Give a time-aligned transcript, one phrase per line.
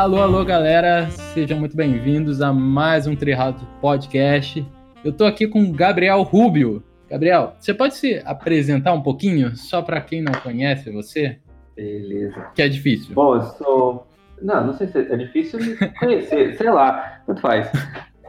[0.00, 4.66] Alô, alô, galera, sejam muito bem-vindos a mais um Trirato Podcast.
[5.04, 6.82] Eu tô aqui com o Gabriel Rubio.
[7.06, 11.38] Gabriel, você pode se apresentar um pouquinho, só para quem não conhece você?
[11.76, 12.46] Beleza.
[12.54, 13.14] Que é difícil.
[13.14, 14.06] Bom, eu sou.
[14.40, 17.70] Não, não sei se é difícil me conhecer, sei lá, tanto faz.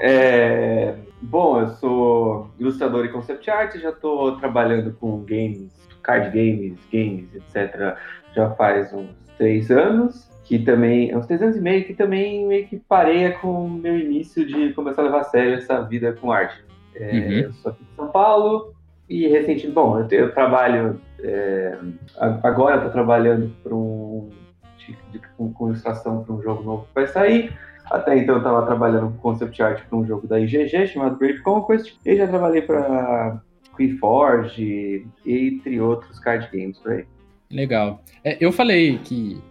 [0.01, 0.95] É...
[1.21, 5.71] Bom, eu sou ilustrador e concept art, já estou trabalhando com games,
[6.03, 7.95] card games, games, etc.
[8.35, 12.67] Já faz uns três anos, que também, uns três anos e meio, que também meio
[12.67, 16.29] que pareia com o meu início de começar a levar a sério essa vida com
[16.29, 16.61] arte.
[16.93, 17.31] É, uhum.
[17.31, 18.73] Eu sou aqui de São Paulo
[19.07, 21.77] e recentemente, bom, eu, eu trabalho, é,
[22.43, 24.27] agora estou trabalhando para um,
[24.77, 27.57] de, de, com, com ilustração para um jogo novo que vai sair.
[27.89, 31.39] Até então eu estava trabalhando com concept art para um jogo da IGG chamado Brave
[31.39, 33.41] Conquest e já trabalhei para
[33.77, 37.05] Keyforge, entre outros card games por aí.
[37.49, 38.01] Legal.
[38.21, 39.41] É, eu falei que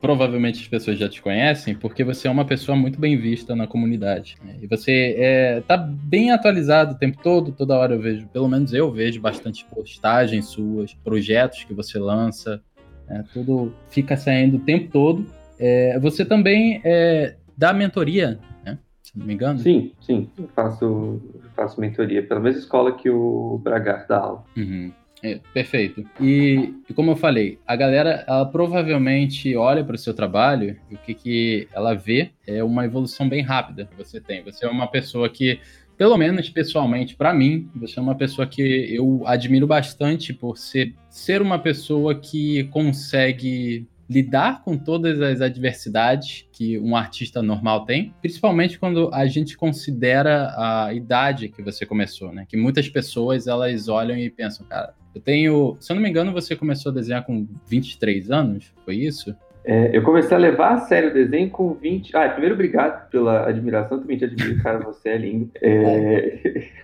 [0.00, 3.66] provavelmente as pessoas já te conhecem porque você é uma pessoa muito bem vista na
[3.66, 4.36] comunidade.
[4.42, 4.56] Né?
[4.62, 8.72] E você é, tá bem atualizado o tempo todo, toda hora eu vejo, pelo menos
[8.72, 12.62] eu vejo bastante postagens suas, projetos que você lança,
[13.08, 15.26] é, tudo fica saindo o tempo todo.
[15.58, 18.78] É, você também é, dá mentoria, né?
[19.02, 19.58] Se não me engano.
[19.58, 20.30] Sim, sim.
[20.38, 21.20] Eu faço,
[21.54, 24.44] faço mentoria pela mesma escola que o Bragar dá aula.
[24.56, 24.92] Uhum.
[25.22, 26.04] É, perfeito.
[26.20, 30.94] E, e, como eu falei, a galera, ela provavelmente olha para o seu trabalho e
[30.94, 34.42] o que, que ela vê é uma evolução bem rápida que você tem.
[34.44, 35.60] Você é uma pessoa que,
[35.98, 40.94] pelo menos pessoalmente, para mim, você é uma pessoa que eu admiro bastante por ser,
[41.10, 48.12] ser uma pessoa que consegue lidar com todas as adversidades que um artista normal tem,
[48.20, 52.44] principalmente quando a gente considera a idade que você começou, né?
[52.48, 56.32] Que muitas pessoas elas olham e pensam, cara, eu tenho, se eu não me engano,
[56.32, 59.34] você começou a desenhar com 23 anos, foi isso?
[59.64, 62.16] É, eu comecei a levar a sério o desenho com 20.
[62.16, 65.50] Ah, primeiro, obrigado pela admiração, também te admiro, cara, você é lindo.
[65.62, 66.40] É...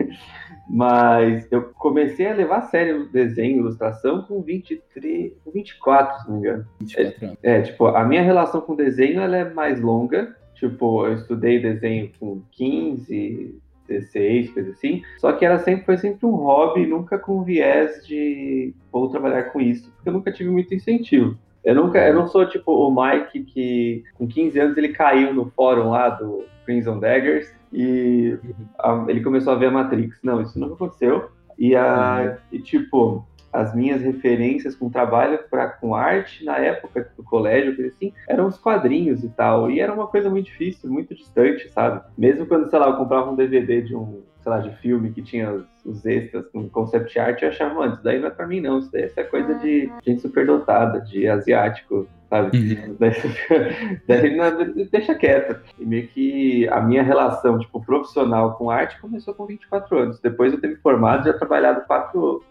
[0.68, 6.34] Mas eu comecei a levar a sério o desenho, ilustração com 23, 24, se não
[6.34, 6.66] me engano.
[6.80, 7.38] 24 anos.
[7.42, 10.36] É, é, tipo, a minha relação com o desenho ela é mais longa.
[10.54, 15.02] Tipo, eu estudei desenho com 15, 16, coisa assim.
[15.18, 19.60] Só que era sempre, foi sempre um hobby, nunca com viés de vou trabalhar com
[19.60, 21.36] isso, porque eu nunca tive muito incentivo.
[21.64, 25.50] Eu nunca, eu não sou tipo o Mike que com 15 anos ele caiu no
[25.50, 28.38] fórum lá do Crimson Daggers e
[28.78, 30.18] a, ele começou a ver a Matrix.
[30.22, 31.28] Não, isso nunca aconteceu.
[31.58, 37.22] E, a, e tipo, as minhas referências com trabalho pra, com arte na época do
[37.22, 39.70] colégio, assim, eram os quadrinhos e tal.
[39.70, 42.02] E era uma coisa muito difícil, muito distante, sabe?
[42.16, 45.22] Mesmo quando, sei lá, eu comprava um DVD de um, sei lá, de filme que
[45.22, 48.46] tinha os, os extras com concept art, eu achava, mano, isso daí não é pra
[48.46, 52.56] mim não, isso daí é coisa de gente superdotada, de asiático, sabe?
[52.56, 52.96] Uhum.
[54.06, 55.60] Daí, daí, deixa quieto.
[55.78, 60.20] E meio que a minha relação, tipo, profissional com arte começou com 24 anos.
[60.20, 62.42] Depois eu ter me formado, já trabalhado quatro...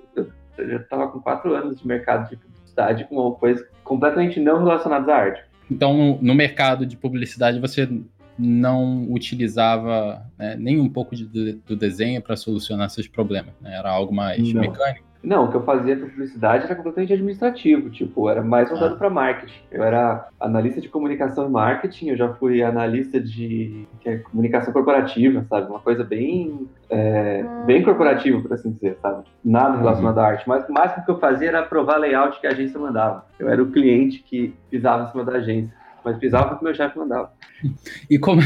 [0.57, 5.09] Eu já tava com quatro anos de mercado de publicidade com coisas completamente não relacionadas
[5.09, 5.43] à arte.
[5.69, 7.89] Então, no mercado de publicidade, você
[8.37, 13.53] não utilizava né, nem um pouco de, do desenho para solucionar seus problemas.
[13.61, 13.75] Né?
[13.75, 14.61] Era algo mais não.
[14.61, 15.05] mecânico.
[15.25, 18.97] Não, o que eu fazia para publicidade era completamente administrativo, tipo, era mais voltado ah.
[18.97, 19.59] para marketing.
[19.71, 25.43] Eu era analista de comunicação e marketing, eu já fui analista de é, comunicação corporativa,
[25.49, 25.67] sabe?
[25.69, 29.23] Uma coisa bem, é, bem corporativa, por assim dizer, sabe?
[29.43, 30.23] Nada relacionado uhum.
[30.23, 30.47] à arte.
[30.47, 33.25] Mas o máximo que eu fazia era aprovar layout que a agência mandava.
[33.39, 36.97] Eu era o cliente que pisava em cima da agência mas pisava porque meu chefe
[36.97, 37.31] mandava.
[38.07, 38.41] E como,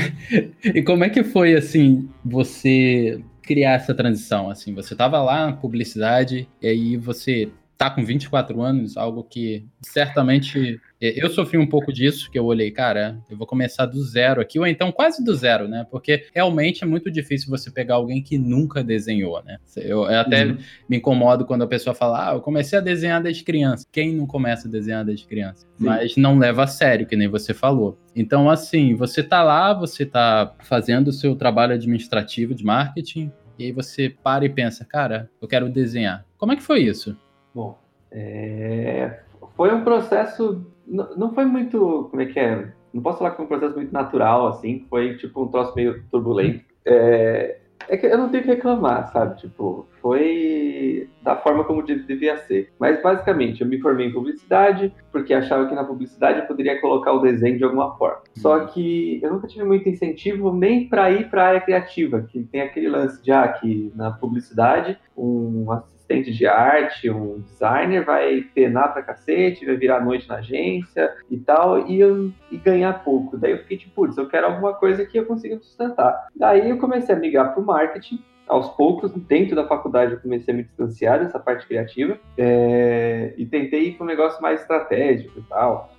[0.63, 4.47] e como é que foi, assim, você criar essa transição?
[4.47, 9.65] Assim, você estava lá na publicidade e aí você tá com 24 anos, algo que
[9.81, 14.41] certamente eu sofri um pouco disso, que eu olhei, cara, eu vou começar do zero
[14.41, 15.87] aqui, ou então quase do zero, né?
[15.89, 19.59] Porque realmente é muito difícil você pegar alguém que nunca desenhou, né?
[19.77, 20.57] Eu, eu até uhum.
[20.89, 23.87] me incomodo quando a pessoa fala, ah, eu comecei a desenhar desde criança.
[23.89, 25.65] Quem não começa a desenhar desde criança?
[25.77, 25.85] Sim.
[25.85, 27.97] Mas não leva a sério, que nem você falou.
[28.13, 33.65] Então, assim, você tá lá, você tá fazendo o seu trabalho administrativo de marketing, e
[33.65, 36.25] aí você para e pensa, cara, eu quero desenhar.
[36.37, 37.15] Como é que foi isso?
[37.53, 37.77] Bom,
[38.09, 39.19] é...
[39.57, 40.65] foi um processo.
[40.87, 42.07] Não foi muito.
[42.09, 42.71] Como é que é?
[42.93, 44.85] Não posso falar que foi um processo muito natural, assim.
[44.89, 46.63] Foi tipo um troço meio turbulento.
[46.85, 47.58] É...
[47.87, 49.37] É que eu não tenho que reclamar, sabe?
[49.39, 52.71] Tipo, foi da forma como devia ser.
[52.79, 57.13] Mas basicamente, eu me formei em publicidade porque achava que na publicidade eu poderia colocar
[57.13, 58.21] o desenho de alguma forma.
[58.35, 58.67] Só uhum.
[58.67, 62.61] que eu nunca tive muito incentivo nem para ir para a área criativa, que tem
[62.61, 68.91] aquele lance de ah, que na publicidade um assistente de arte, um designer, vai penar
[68.91, 73.37] pra cacete, vai virar noite na agência e tal, e, eu, e ganhar pouco.
[73.37, 76.27] Daí eu fiquei tipo, putz, eu quero alguma coisa que eu consiga sustentar.
[76.35, 80.57] Daí eu comecei a migrar pro marketing, aos poucos, dentro da faculdade, eu comecei a
[80.57, 85.43] me distanciar dessa parte criativa é, e tentei ir para um negócio mais estratégico e
[85.43, 85.93] tal.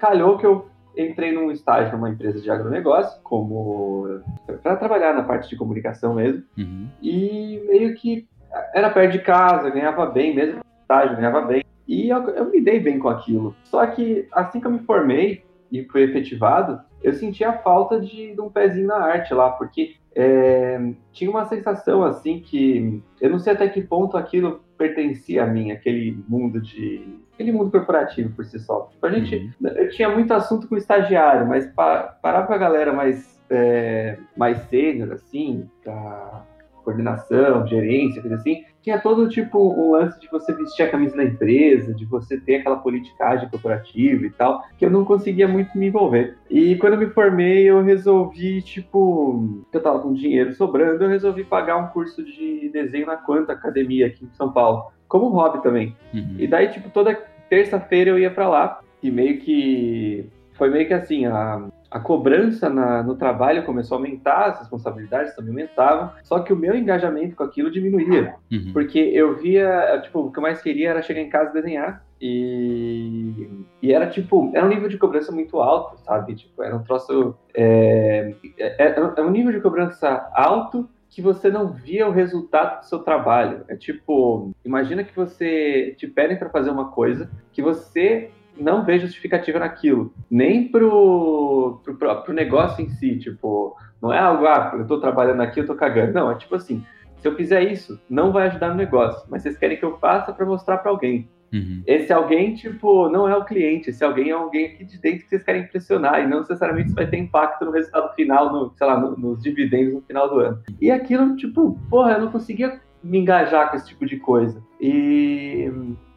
[0.00, 4.20] Calhou que eu entrei num estágio numa empresa de agronegócio, como
[4.62, 6.88] para trabalhar na parte de comunicação mesmo, uhum.
[7.02, 8.26] e meio que
[8.74, 11.64] era perto de casa, ganhava bem, mesmo estágio, ganhava bem.
[11.86, 13.54] E eu, eu me dei bem com aquilo.
[13.64, 18.34] Só que assim que eu me formei e fui efetivado, eu senti a falta de,
[18.34, 20.80] de um pezinho na arte lá, porque é,
[21.12, 25.70] tinha uma sensação assim que eu não sei até que ponto aquilo pertencia a mim,
[25.70, 28.88] aquele mundo de aquele mundo corporativo por si só.
[28.90, 29.68] Tipo, a gente uhum.
[29.68, 34.18] eu tinha muito assunto com o estagiário, mas pa, parar com a galera mais é,
[34.36, 36.44] mais sênior assim, pra
[36.86, 41.24] coordenação, gerência, coisa assim, tinha todo tipo um lance de você vestir a camisa da
[41.24, 45.88] empresa, de você ter aquela politicagem corporativa e tal, que eu não conseguia muito me
[45.88, 46.38] envolver.
[46.48, 51.42] E quando eu me formei, eu resolvi, tipo, eu tava com dinheiro sobrando, eu resolvi
[51.42, 55.96] pagar um curso de desenho na Quanta Academia aqui em São Paulo, como hobby também.
[56.14, 56.36] Uhum.
[56.38, 60.94] E daí, tipo, toda terça-feira eu ia para lá e meio que foi meio que
[60.94, 66.40] assim, a, a cobrança na, no trabalho começou a aumentar, as responsabilidades também aumentavam, só
[66.40, 68.34] que o meu engajamento com aquilo diminuía.
[68.52, 68.70] Uhum.
[68.74, 72.04] Porque eu via, tipo, o que eu mais queria era chegar em casa e desenhar.
[72.20, 73.48] E,
[73.82, 76.34] e era tipo, era um nível de cobrança muito alto, sabe?
[76.34, 77.34] Tipo, era um troço.
[77.54, 82.80] É, é, é, é um nível de cobrança alto que você não via o resultado
[82.80, 83.64] do seu trabalho.
[83.68, 88.98] É tipo, imagina que você te pedem para fazer uma coisa que você não vê
[88.98, 94.86] justificativa naquilo, nem pro, pro, pro, negócio em si, tipo, não é algo, ah, eu
[94.86, 96.12] tô trabalhando aqui, eu tô cagando.
[96.12, 96.84] Não, é tipo assim,
[97.18, 100.32] se eu fizer isso, não vai ajudar no negócio, mas vocês querem que eu faça
[100.32, 101.28] para mostrar para alguém.
[101.52, 101.82] Uhum.
[101.86, 105.28] Esse alguém, tipo, não é o cliente, esse alguém é alguém aqui de dentro que
[105.28, 108.86] vocês querem impressionar, e não necessariamente isso vai ter impacto no resultado final, no, sei
[108.86, 110.60] lá, no, nos dividendos no final do ano.
[110.80, 114.62] E aquilo, tipo, porra, eu não conseguia me engajar com esse tipo de coisa.
[114.80, 115.70] E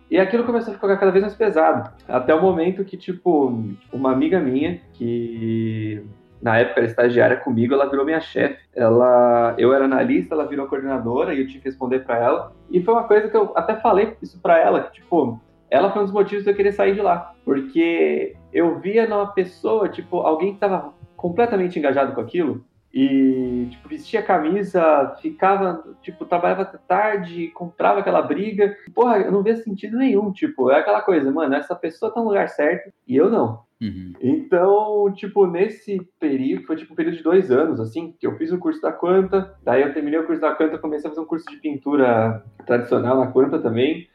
[0.10, 1.92] e aquilo começou a ficar cada vez mais pesado.
[2.08, 3.64] Até o momento que, tipo,
[3.94, 6.04] uma amiga minha, que
[6.42, 8.60] na época era estagiária comigo, ela virou minha chefe.
[8.76, 12.54] Ela, eu era analista, ela virou coordenadora e eu tinha que responder para ela.
[12.72, 15.40] E foi uma coisa que eu até falei isso para ela, que, tipo,
[15.70, 17.34] ela foi um dos motivos de eu querer sair de lá.
[17.46, 23.88] Porque eu via numa pessoa, tipo, alguém que tava completamente engajado com aquilo, e, tipo,
[23.88, 28.76] vestia a camisa, ficava, tipo, trabalhava até tarde, comprava aquela briga.
[28.94, 32.28] Porra, eu não via sentido nenhum, tipo, é aquela coisa, mano, essa pessoa tá no
[32.28, 33.62] lugar certo e eu não.
[33.82, 34.14] Uhum.
[34.20, 38.52] Então, tipo, nesse período, foi tipo um período de dois anos, assim, que eu fiz
[38.52, 41.28] o curso da Quanta, daí eu terminei o curso da Quanta, comecei a fazer um
[41.28, 44.10] curso de pintura tradicional na Quanta também.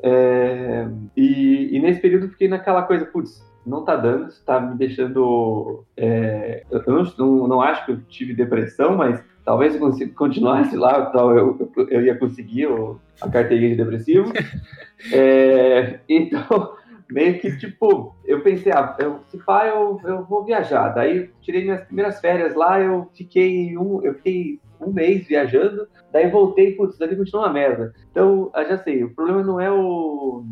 [0.00, 0.86] É,
[1.16, 5.84] e, e, nesse período fiquei naquela coisa, putz, não tá dando, está me deixando.
[5.96, 11.36] É, eu não, não, acho que eu tive depressão, mas talvez eu continuasse lá, tal,
[11.36, 12.68] eu, eu ia conseguir
[13.20, 14.32] a carteirinha de depressivo.
[15.12, 16.74] é, então,
[17.10, 20.90] meio que tipo, eu pensei, ah, eu, se pá, eu, eu vou viajar.
[20.90, 26.30] Daí tirei minhas primeiras férias lá, eu fiquei um, eu fiquei um mês viajando, daí
[26.30, 27.92] voltei, putz, daqui continua uma merda.
[28.10, 30.44] Então, eu já sei, o problema não é o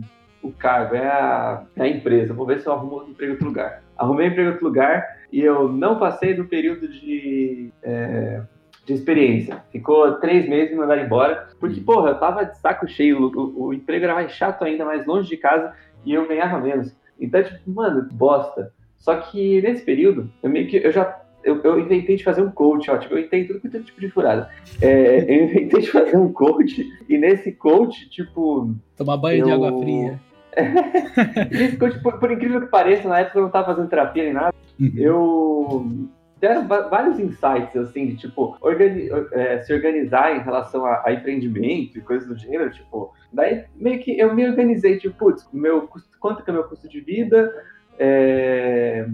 [0.43, 2.35] o cargo, é a, é a empresa.
[2.35, 3.83] Vou ver se eu arrumo um emprego em outro lugar.
[3.97, 8.43] Arrumei um emprego em outro lugar e eu não passei do período de, é,
[8.85, 9.62] de experiência.
[9.71, 11.49] Ficou três meses me mandaram embora.
[11.59, 13.31] Porque, porra, eu tava de saco cheio.
[13.35, 15.75] O, o, emprego era mais chato ainda, mais longe de casa
[16.05, 16.95] e eu ganhava menos.
[17.19, 18.73] Então, tipo, mano, bosta.
[18.99, 21.05] Só que nesse período, eu meio que eu já
[21.47, 24.00] eu, eu, inventei de fazer um coach, ó, tipo, eu inventei tudo com todo tipo
[24.00, 24.50] de furada.
[24.83, 28.75] É, eu inventei de fazer um coach, e nesse coach, tipo.
[28.97, 29.47] Tomar banho eu...
[29.47, 30.21] de água fria.
[31.50, 34.33] nesse coach, por, por, incrível que pareça, na época eu não tava fazendo terapia nem
[34.33, 34.93] nada, uhum.
[34.97, 35.93] eu.
[36.38, 41.97] Deram vários insights, assim, de tipo, organi é, se organizar em relação a, a, empreendimento
[41.97, 43.15] e coisas do gênero, tipo.
[43.33, 45.88] Daí meio que eu me organizei, tipo, putz, meu,
[46.21, 47.50] quanto que é o meu custo de vida?
[47.99, 49.07] É,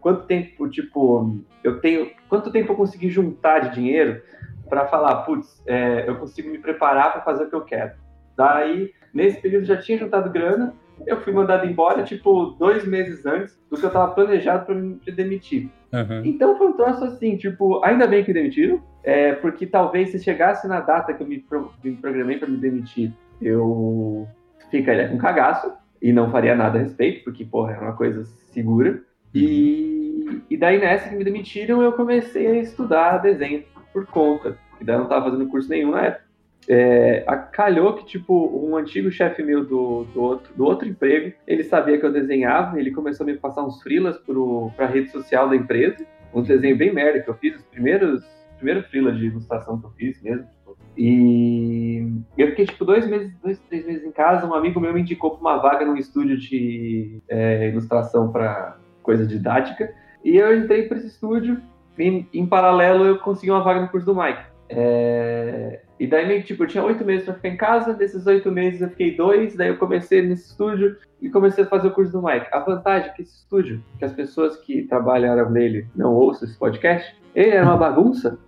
[0.00, 4.20] quanto tempo, tipo, eu tenho, quanto tempo eu consegui juntar de dinheiro
[4.68, 7.92] para falar, putz, é, eu consigo me preparar para fazer o que eu quero.
[8.36, 10.74] Daí, nesse período, já tinha juntado grana,
[11.06, 14.98] eu fui mandado embora, tipo, dois meses antes do que eu estava planejado para me
[15.06, 15.70] demitir.
[15.92, 16.22] Uhum.
[16.24, 20.68] Então foi um troço assim, tipo, ainda bem que demitiram, é, porque talvez se chegasse
[20.68, 24.26] na data que eu me, pro, me programei para me demitir, eu
[24.70, 29.02] ficaria com cagaço e não faria nada a respeito, porque, porra, é uma coisa segura.
[29.34, 34.56] E, e daí nessa que me demitiram, eu comecei a estudar desenho por conta.
[34.80, 36.24] E daí eu não estava fazendo curso nenhum na época.
[36.68, 41.64] é, calhou que, tipo, um antigo chefe meu do, do, outro, do outro emprego, ele
[41.64, 45.48] sabia que eu desenhava, ele começou a me passar uns frilas para a rede social
[45.48, 46.04] da empresa,
[46.34, 48.22] um desenho bem merda que eu fiz, os primeiros,
[48.56, 52.06] primeiro frila de ilustração que eu fiz mesmo, tipo, e
[52.36, 55.30] eu fiquei, tipo, dois meses, dois, três meses em casa, um amigo meu me indicou
[55.30, 58.76] para uma vaga num estúdio de é, ilustração para
[59.08, 59.90] coisa didática,
[60.22, 61.62] e eu entrei para esse estúdio,
[61.98, 64.42] e em paralelo eu consegui uma vaga no curso do Mike.
[64.68, 65.80] É...
[65.98, 68.90] E daí, tipo, eu tinha oito meses para ficar em casa, desses oito meses eu
[68.90, 72.48] fiquei dois, daí eu comecei nesse estúdio e comecei a fazer o curso do Mike.
[72.52, 76.58] A vantagem é que esse estúdio, que as pessoas que trabalharam nele não ouçam esse
[76.58, 78.38] podcast, ele era uma bagunça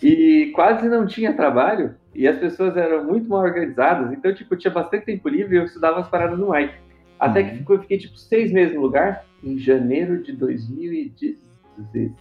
[0.00, 4.72] e quase não tinha trabalho e as pessoas eram muito mal organizadas, então, tipo, tinha
[4.72, 6.74] bastante tempo livre e eu estudava as paradas no Mike.
[7.20, 7.76] Até que uhum.
[7.76, 12.14] eu fiquei, tipo, seis meses no lugar, em janeiro de 2016,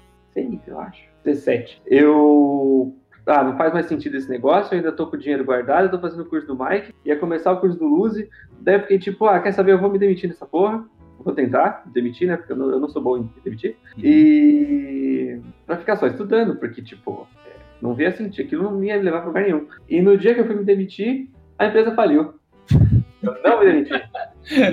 [0.67, 1.07] eu acho.
[1.23, 1.81] 17.
[1.85, 2.93] Eu
[3.25, 5.91] ah, não faz mais sentido esse negócio, eu ainda tô com o dinheiro guardado, eu
[5.91, 8.27] tô fazendo o curso do Mike, ia começar o curso do Luzi,
[8.59, 10.83] daí eu fiquei tipo, ah, quer saber, eu vou me demitir nessa porra,
[11.19, 14.03] vou tentar demitir, né, porque eu não, eu não sou bom em me demitir, uhum.
[14.03, 17.51] e pra ficar só estudando, porque, tipo, é,
[17.81, 19.67] não via sentido, aquilo não ia me levar pra lugar nenhum.
[19.87, 22.33] E no dia que eu fui me demitir, a empresa faliu.
[23.21, 23.91] Eu não me demiti.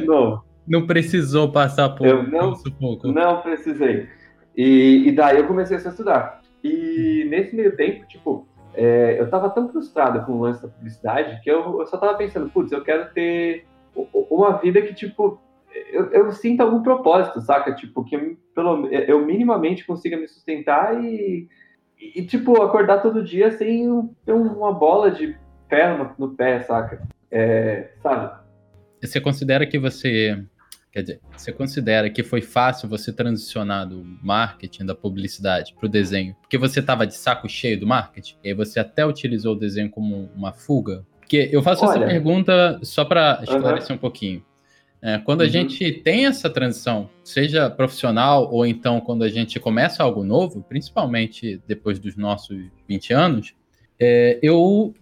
[0.05, 0.45] Novo.
[0.67, 3.07] Não precisou passar por eu não, sufoco.
[3.07, 4.09] Não precisei.
[4.57, 6.43] E, e daí eu comecei a estudar.
[6.65, 11.41] E nesse meio tempo, tipo, é, eu tava tão frustrado com o lance da publicidade
[11.43, 15.41] que eu, eu só tava pensando, putz, eu quero ter uma vida que, tipo,
[15.93, 17.75] eu, eu sinto algum propósito, saca?
[17.75, 21.49] Tipo, que eu, pelo, eu minimamente consiga me sustentar e,
[21.99, 25.37] e, tipo, acordar todo dia sem ter uma bola de
[25.69, 27.07] ferro no, no pé, saca?
[27.31, 28.46] É, sabe?
[29.07, 30.39] Você considera que você
[30.97, 35.91] Quer dizer, você considera que foi fácil você transicionar do marketing, da publicidade, para o
[35.91, 36.35] desenho?
[36.41, 38.37] Porque você estava de saco cheio do marketing?
[38.43, 41.05] E aí você até utilizou o desenho como uma fuga?
[41.21, 44.43] Porque eu faço Olha, essa pergunta só para esclarecer um pouquinho.
[45.03, 45.47] É, quando uhum.
[45.47, 50.65] a gente tem essa transição, seja profissional ou então quando a gente começa algo novo,
[50.67, 52.57] principalmente depois dos nossos
[52.89, 53.55] 20 anos,
[54.01, 54.95] é, eu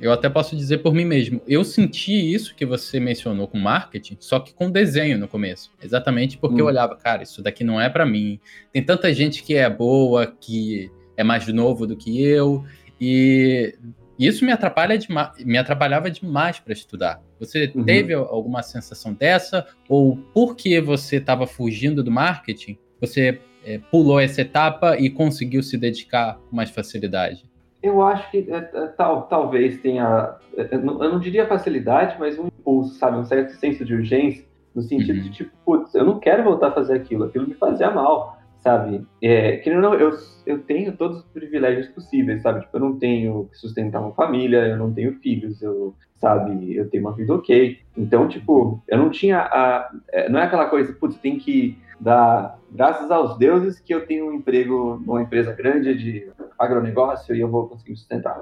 [0.00, 1.40] eu até posso dizer por mim mesmo.
[1.46, 5.70] Eu senti isso que você mencionou com marketing, só que com desenho no começo.
[5.82, 6.60] Exatamente porque hum.
[6.60, 8.40] eu olhava, cara, isso daqui não é para mim.
[8.72, 12.64] Tem tanta gente que é boa, que é mais novo do que eu,
[13.00, 13.74] e
[14.18, 14.98] isso me atrapalha
[15.44, 17.22] me atrapalhava demais para estudar.
[17.38, 17.84] Você uhum.
[17.84, 19.66] teve alguma sensação dessa?
[19.88, 25.76] Ou porque você estava fugindo do marketing, você é, pulou essa etapa e conseguiu se
[25.76, 27.44] dedicar com mais facilidade?
[27.82, 32.46] Eu acho que é, é, tal, talvez tenha, é, eu não diria facilidade, mas um
[32.46, 33.18] impulso, sabe?
[33.18, 35.22] Um certo senso de urgência, no sentido uhum.
[35.24, 39.04] de tipo, putz, eu não quero voltar a fazer aquilo, aquilo me fazia mal, sabe?
[39.20, 40.16] É, que não, eu,
[40.46, 42.60] eu tenho todos os privilégios possíveis, sabe?
[42.60, 46.74] Tipo, eu não tenho que sustentar uma família, eu não tenho filhos, eu, sabe?
[46.74, 47.78] Eu tenho uma vida ok.
[47.96, 49.90] Então, tipo, eu não tinha a.
[50.30, 54.34] Não é aquela coisa, putz, tem que dar graças aos deuses que eu tenho um
[54.34, 58.40] emprego numa empresa grande de agronegócio e eu vou conseguir sustentar.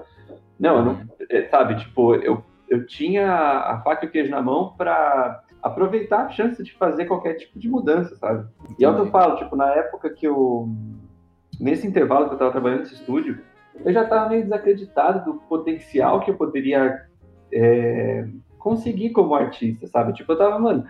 [0.58, 1.00] Não, eu não,
[1.30, 6.26] é, sabe, tipo, eu, eu tinha a faca e o queijo na mão para aproveitar
[6.26, 8.48] a chance de fazer qualquer tipo de mudança, sabe?
[8.78, 10.68] E é o que eu falo, tipo, na época que eu,
[11.58, 13.40] nesse intervalo que eu estava trabalhando nesse estúdio,
[13.84, 17.06] eu já estava meio desacreditado do potencial que eu poderia
[17.52, 18.26] é,
[18.58, 20.12] conseguir como artista, sabe?
[20.12, 20.86] Tipo, eu tava, mano,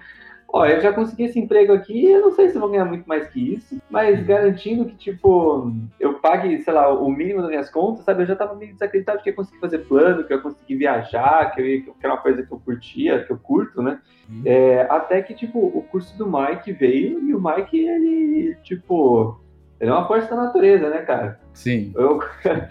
[0.53, 3.29] ó, eu já consegui esse emprego aqui, eu não sei se vou ganhar muito mais
[3.29, 8.05] que isso, mas garantindo que, tipo, eu pague, sei lá, o mínimo das minhas contas,
[8.05, 8.23] sabe?
[8.23, 11.61] Eu já tava meio desacreditado que eu consegui fazer plano, que eu consegui viajar, que,
[11.61, 14.01] eu, que era uma coisa que eu curtia, que eu curto, né?
[14.29, 14.43] Uhum.
[14.45, 19.41] É, até que, tipo, o curso do Mike veio e o Mike, ele, tipo,
[19.81, 21.41] ele é uma força da natureza, né, cara?
[21.55, 21.93] Sim.
[21.95, 22.21] Eu,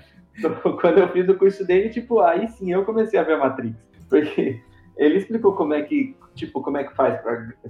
[0.79, 3.75] quando eu fiz o curso dele, tipo, aí sim eu comecei a ver a Matrix.
[4.09, 4.59] Porque
[4.99, 7.19] ele explicou como é que tipo, como é que faz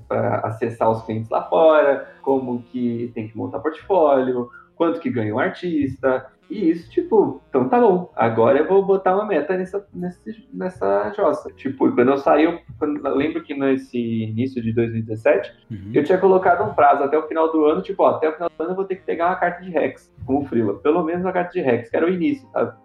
[0.07, 5.33] para acessar os clientes lá fora, como que tem que montar portfólio, quanto que ganha
[5.33, 9.85] um artista, e isso, tipo, então tá bom, agora eu vou botar uma meta nessa,
[9.93, 10.19] nessa,
[10.51, 11.51] nessa jossa.
[11.51, 15.91] Tipo, quando eu saí, eu, quando, eu lembro que nesse início de 2017, uhum.
[15.93, 18.49] eu tinha colocado um prazo até o final do ano, tipo, ó, até o final
[18.49, 21.23] do ano eu vou ter que pegar uma carta de Rex, como Freela, pelo menos
[21.23, 22.75] uma carta de Rex, que era o início, sabe?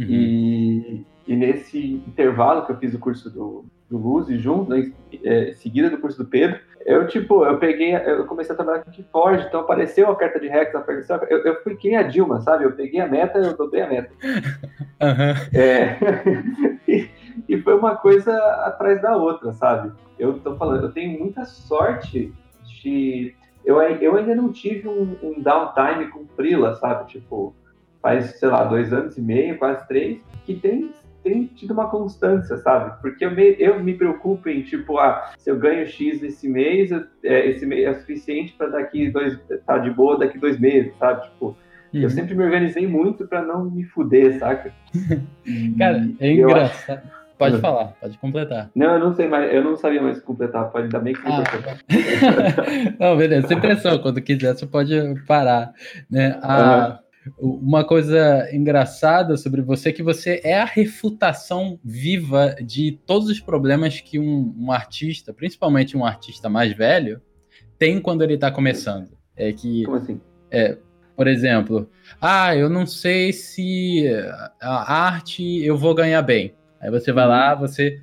[0.00, 0.06] Uhum.
[0.10, 4.92] E, e nesse intervalo que eu fiz o curso do, do Luzi junto, né,
[5.24, 8.90] é, seguida do curso do Pedro, eu, tipo, eu peguei, eu comecei a trabalhar com
[8.90, 12.42] o Forge, então apareceu a carta de Rex, apareceu, eu, eu fui quem a Dilma,
[12.42, 12.64] sabe?
[12.64, 14.10] Eu peguei a meta, eu dobrei a meta.
[15.02, 15.58] Uhum.
[15.58, 15.98] É,
[16.88, 17.10] e,
[17.48, 19.92] e, foi uma coisa atrás da outra, sabe?
[20.18, 23.34] Eu tô falando, eu tenho muita sorte de...
[23.64, 27.10] Eu, eu ainda não tive um, um downtime com Frila, sabe?
[27.10, 27.54] Tipo,
[28.00, 30.90] faz, sei lá, dois anos e meio, quase três, que tem
[31.24, 33.00] tem tido uma constância, sabe?
[33.00, 36.92] Porque eu me, eu me preocupo em, tipo, ah, se eu ganho X esse mês,
[37.22, 41.22] é, esse mês é suficiente para daqui dois, tá de boa daqui dois meses, sabe?
[41.22, 42.00] Tipo, uhum.
[42.02, 44.70] eu sempre me organizei muito para não me fuder, saca?
[45.78, 47.24] Cara, é engraçado.
[47.36, 48.70] Pode falar, pode completar.
[48.76, 51.42] Não, eu não sei mais, eu não sabia mais completar, pode dar bem que ah,
[53.00, 54.94] Não, beleza, sem pressão, quando quiser você pode
[55.26, 55.72] parar.
[56.08, 56.38] Né?
[56.42, 57.03] A, uhum
[57.38, 63.40] uma coisa engraçada sobre você é que você é a refutação viva de todos os
[63.40, 67.20] problemas que um, um artista, principalmente um artista mais velho,
[67.78, 69.10] tem quando ele está começando.
[69.36, 70.20] É que, Como assim?
[70.50, 70.76] É,
[71.16, 71.88] por exemplo,
[72.20, 74.04] ah, eu não sei se
[74.60, 76.54] a arte eu vou ganhar bem.
[76.80, 78.00] Aí você vai lá, você.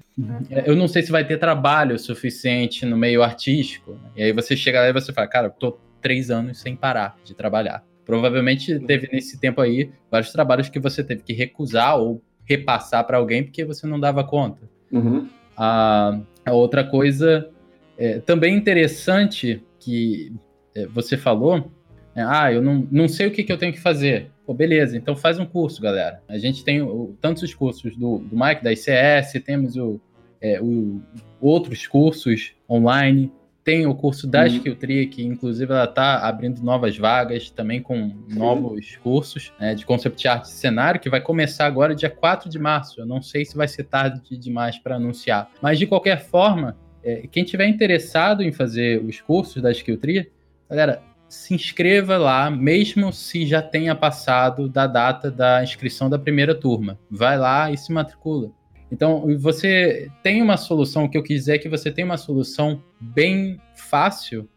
[0.66, 4.00] Eu não sei se vai ter trabalho suficiente no meio artístico.
[4.16, 7.16] E aí você chega lá e você fala, cara, eu tô três anos sem parar
[7.24, 7.84] de trabalhar.
[8.06, 13.18] Provavelmente teve nesse tempo aí vários trabalhos que você teve que recusar ou repassar para
[13.18, 14.70] alguém porque você não dava conta.
[14.92, 15.28] Uhum.
[15.56, 17.50] A, a, outra coisa
[17.98, 20.34] é, também interessante que
[20.76, 21.72] é, você falou,
[22.16, 24.30] é, ah, eu não, não sei o que, que eu tenho que fazer.
[24.46, 26.22] Pô, beleza, então faz um curso, galera.
[26.28, 30.00] A gente tem o, tantos os cursos do, do Mike, da ICS, temos o,
[30.42, 31.02] é, o,
[31.40, 33.32] outros cursos online
[33.64, 34.48] tem o curso da uhum.
[34.48, 40.28] Skilltree, que inclusive ela está abrindo novas vagas, também com novos cursos né, de concept
[40.28, 43.00] art de cenário, que vai começar agora dia 4 de março.
[43.00, 45.50] Eu não sei se vai ser tarde demais para anunciar.
[45.62, 50.32] Mas de qualquer forma, é, quem tiver interessado em fazer os cursos da Skilltree,
[50.70, 56.54] galera, se inscreva lá, mesmo se já tenha passado da data da inscrição da primeira
[56.54, 57.00] turma.
[57.10, 58.52] Vai lá e se matricula.
[58.92, 62.18] Então, você tem uma solução, o que eu quis dizer é que você tem uma
[62.18, 64.50] solução bem fácil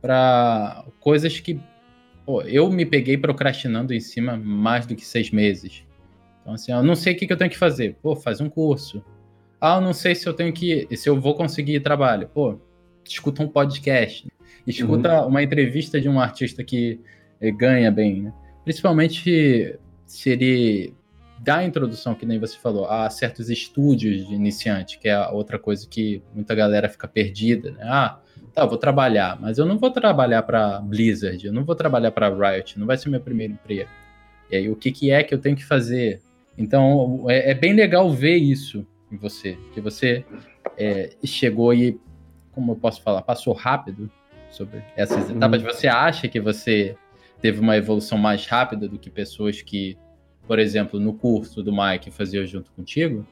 [0.00, 1.58] para coisas que
[2.24, 5.84] pô, eu me peguei procrastinando em cima mais do que seis meses.
[6.40, 7.96] Então, assim, eu não sei o que, eu tenho que fazer.
[8.02, 9.02] Pô, faz um curso.
[9.60, 10.86] Ah, eu não sei se eu tenho que.
[10.94, 12.28] se eu vou conseguir trabalho.
[12.28, 12.58] Pô,
[13.04, 14.28] escuta um podcast.
[14.66, 15.28] Escuta uhum.
[15.28, 17.00] uma entrevista de um artista que
[17.40, 18.32] eh, ganha bem, né?
[18.62, 20.94] Principalmente se ele
[21.38, 25.58] dá a introdução, que nem você falou, a certos estúdios de iniciante, que é outra
[25.58, 27.82] coisa que muita galera fica perdida, né?
[27.82, 28.18] Ah,
[28.52, 32.28] tá, vou trabalhar, mas eu não vou trabalhar para Blizzard, eu não vou trabalhar para
[32.28, 33.90] Riot, não vai ser meu primeiro emprego.
[34.50, 36.20] E aí, o que, que é que eu tenho que fazer?
[36.56, 40.24] Então, é, é bem legal ver isso em você, que você
[40.78, 41.98] é, chegou e,
[42.52, 44.10] como eu posso falar, passou rápido
[44.50, 45.62] sobre essas etapas.
[45.62, 45.68] Uhum.
[45.68, 46.96] Você acha que você
[47.40, 49.98] teve uma evolução mais rápida do que pessoas que
[50.46, 53.26] por exemplo, no curso do Mike fazia junto contigo?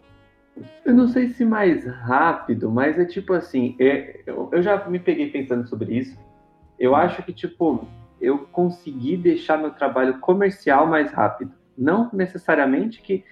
[0.85, 4.98] Eu não sei se mais rápido, mas é tipo assim, é, eu, eu já me
[4.98, 6.16] peguei pensando sobre isso.
[6.79, 7.87] Eu acho que, tipo,
[8.20, 11.53] eu consegui deixar meu trabalho comercial mais rápido.
[11.77, 13.25] Não necessariamente que.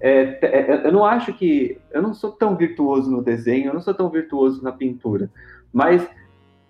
[0.00, 1.78] É, é, eu não acho que.
[1.92, 5.30] Eu não sou tão virtuoso no desenho, eu não sou tão virtuoso na pintura.
[5.72, 6.06] Mas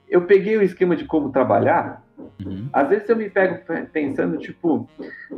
[0.09, 2.69] eu peguei o esquema de como trabalhar Uhum.
[2.73, 3.61] Às vezes eu me pego
[3.93, 4.89] pensando, tipo,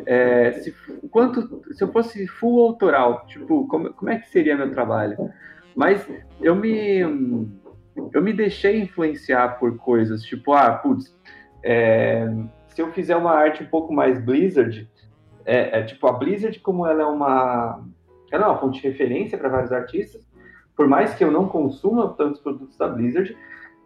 [0.04, 0.74] é, se,
[1.10, 5.16] quanto, se eu fosse full autoral, tipo, como, como é que seria meu trabalho?
[5.74, 6.06] Mas
[6.40, 7.00] eu me,
[8.12, 11.14] eu me deixei influenciar por coisas, tipo, ah, putz,
[11.62, 12.26] é,
[12.68, 14.88] se eu fizer uma arte um pouco mais Blizzard,
[15.44, 17.84] é, é, tipo, a Blizzard, como ela é uma,
[18.30, 20.26] ela é uma fonte de referência para vários artistas,
[20.76, 23.36] por mais que eu não consuma tantos produtos da Blizzard,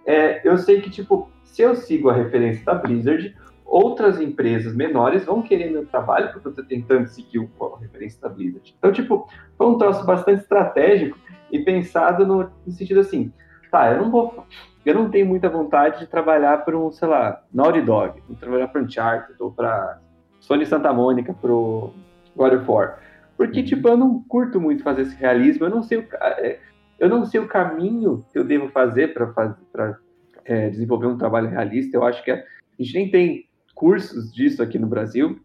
[0.07, 5.25] é, eu sei que, tipo, se eu sigo a referência da Blizzard, outras empresas menores
[5.25, 8.75] vão querer meu trabalho porque eu estou tentando seguir a referência da Blizzard.
[8.77, 11.17] Então, tipo, foi um troço bastante estratégico
[11.53, 13.33] e pensado no, no sentido assim,
[13.71, 14.45] tá, eu não vou,
[14.85, 18.69] eu não tenho muita vontade de trabalhar para um, sei lá, Naughty Dog, vou trabalhar
[18.69, 20.01] para Uncharted ou para
[20.41, 22.99] Sony Santa Mônica, para God of War.
[23.37, 23.67] Porque, uhum.
[23.67, 26.59] tipo, eu não curto muito fazer esse realismo, eu não sei o, é,
[27.01, 29.99] eu não sei o caminho que eu devo fazer para
[30.45, 31.97] é, desenvolver um trabalho realista.
[31.97, 35.41] Eu acho que a, a gente nem tem cursos disso aqui no Brasil,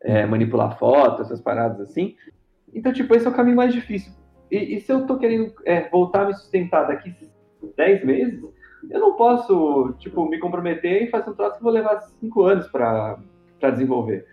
[0.00, 2.14] é, manipular fotos, essas paradas assim.
[2.72, 4.12] Então, tipo, esse é o caminho mais difícil.
[4.48, 7.12] E, e se eu tô querendo é, voltar a me sustentar daqui
[7.76, 8.40] 10 meses,
[8.88, 12.68] eu não posso, tipo, me comprometer e fazer um troço que vou levar 5 anos
[12.68, 13.18] para
[13.72, 14.24] desenvolver.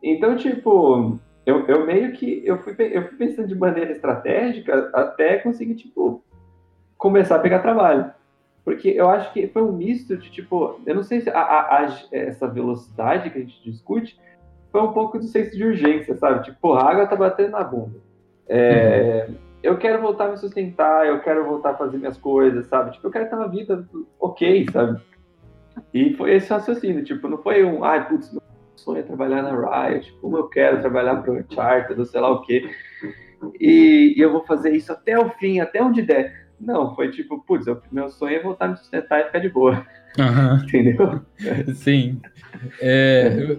[0.00, 5.38] Então, tipo, eu, eu meio que eu fui, eu fui pensando de maneira estratégica até
[5.38, 6.22] conseguir, tipo,
[6.96, 8.10] começar a pegar trabalho.
[8.64, 11.78] Porque eu acho que foi um misto de, tipo, eu não sei se a, a,
[11.80, 14.18] a, essa velocidade que a gente discute
[14.72, 16.44] foi um pouco do senso de urgência, sabe?
[16.44, 17.98] Tipo, a água tá batendo na bunda.
[18.48, 19.34] É, uhum.
[19.62, 22.92] Eu quero voltar a me sustentar, eu quero voltar a fazer minhas coisas, sabe?
[22.92, 23.86] Tipo, eu quero ter uma vida
[24.18, 25.00] ok, sabe?
[25.92, 28.42] E foi esse raciocínio, tipo, não foi um, ai, ah, putz, meu
[28.84, 32.30] sonho é trabalhar na Riot, como eu quero trabalhar para o Uncharted, ou sei lá
[32.30, 32.68] o quê.
[33.58, 36.44] e, e, eu vou fazer isso até o fim, até onde der.
[36.60, 39.48] Não, foi tipo, putz, eu, meu sonho é voltar a me sustentar e ficar de
[39.48, 39.84] boa.
[40.18, 40.56] Uhum.
[40.64, 41.22] Entendeu?
[41.74, 42.20] Sim.
[42.80, 43.56] É,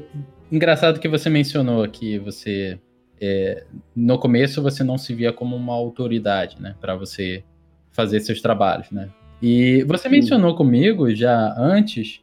[0.52, 2.80] engraçado que você mencionou que você
[3.20, 7.44] é, no começo você não se via como uma autoridade, né, para você
[7.92, 9.10] fazer seus trabalhos, né?
[9.42, 12.22] E você mencionou comigo já antes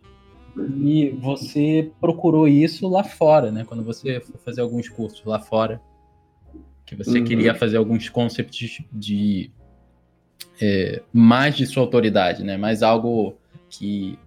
[0.56, 3.64] e você procurou isso lá fora, né?
[3.64, 5.80] Quando você foi fazer alguns cursos lá fora,
[6.84, 7.24] que você uhum.
[7.24, 9.50] queria fazer alguns conceitos de
[10.60, 12.56] é, mais de sua autoridade, né?
[12.56, 13.34] Mais algo
[13.68, 14.18] que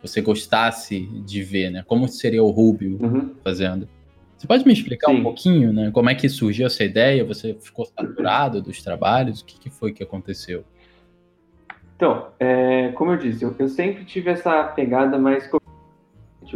[0.00, 1.84] você gostasse de ver, né?
[1.86, 3.34] Como seria o Rubio uhum.
[3.42, 3.88] fazendo?
[4.36, 5.18] Você pode me explicar Sim.
[5.18, 5.90] um pouquinho, né?
[5.92, 7.24] Como é que surgiu essa ideia?
[7.24, 9.40] Você ficou saturado dos trabalhos?
[9.40, 10.64] O que, que foi que aconteceu?
[11.94, 15.46] Então, é, como eu disse, eu, eu, sempre tive essa pegada mais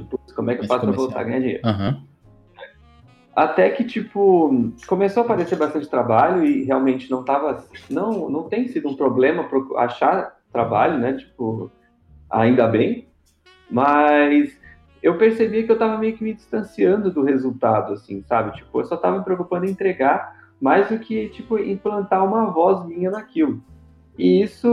[0.02, 1.62] tipo, como é que eu faço para voltar a ganhar dinheiro?
[1.66, 2.02] Uhum.
[3.34, 7.64] Até que, tipo, começou a aparecer bastante trabalho e realmente não tava.
[7.90, 11.12] Não, não tem sido um problema achar trabalho, né?
[11.12, 11.70] Tipo,
[12.30, 13.08] ainda bem.
[13.70, 14.58] Mas
[15.02, 18.56] eu percebia que eu estava meio que me distanciando do resultado, assim, sabe?
[18.56, 22.86] Tipo, eu só estava me preocupando em entregar mais do que, tipo, implantar uma voz
[22.86, 23.62] minha naquilo.
[24.18, 24.66] E isso.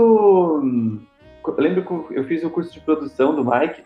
[1.45, 3.83] Eu lembro que eu fiz o curso de produção do Mike,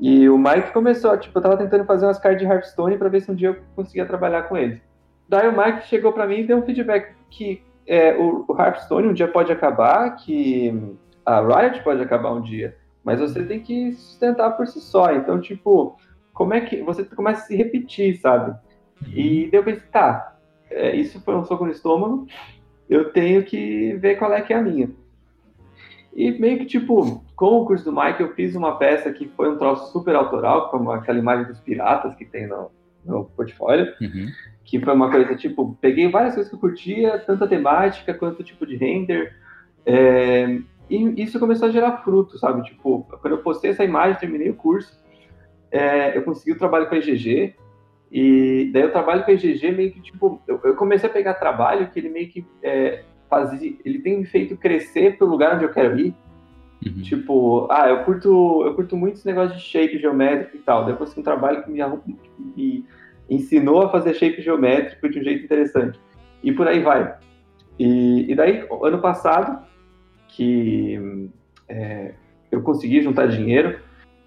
[0.00, 3.22] e o Mike começou, tipo, eu tava tentando fazer umas cards de Hearthstone para ver
[3.22, 4.80] se um dia eu conseguia trabalhar com ele.
[5.28, 9.08] Daí o Mike chegou para mim e deu um feedback que é, o, o Hearthstone
[9.08, 10.72] um dia pode acabar, que
[11.26, 12.76] a Riot pode acabar um dia
[13.08, 15.10] mas você tem que sustentar por si só.
[15.14, 15.96] Então, tipo,
[16.34, 18.54] como é que você começa a se repetir, sabe?
[19.06, 19.50] E uhum.
[19.50, 20.36] daí eu pensei, tá,
[20.70, 22.26] é, isso foi um soco no estômago,
[22.86, 24.90] eu tenho que ver qual é que é a minha.
[26.14, 29.48] E meio que, tipo, com o curso do Mike, eu fiz uma peça que foi
[29.48, 32.68] um troço super autoral, como aquela imagem dos piratas que tem no,
[33.04, 34.26] no portfólio, uhum.
[34.64, 38.40] que foi uma coisa, tipo, peguei várias coisas que eu curtia, tanto a temática quanto
[38.40, 39.32] o tipo de render,
[39.86, 40.58] é,
[40.90, 42.64] e isso começou a gerar fruto, sabe?
[42.64, 45.00] Tipo, quando eu postei essa imagem, terminei o curso,
[45.70, 47.54] é, eu consegui o trabalho com a EGG,
[48.10, 51.34] e daí o trabalho com a EGG meio que, tipo, eu, eu comecei a pegar
[51.34, 55.62] trabalho que ele meio que é, fazia, ele tem me feito crescer pro lugar onde
[55.62, 56.12] eu quero ir.
[56.84, 57.02] Uhum.
[57.02, 60.84] Tipo, ah, eu curto, eu curto muito esse negócio de shape geométrico e tal.
[60.84, 61.80] Depois um trabalho que me,
[62.56, 62.84] me
[63.28, 66.00] ensinou a fazer shape geométrico de um jeito interessante.
[66.42, 67.16] E por aí vai.
[67.78, 69.64] E, e daí, ano passado,
[70.28, 71.30] que
[71.68, 72.14] é,
[72.50, 73.78] eu consegui juntar dinheiro,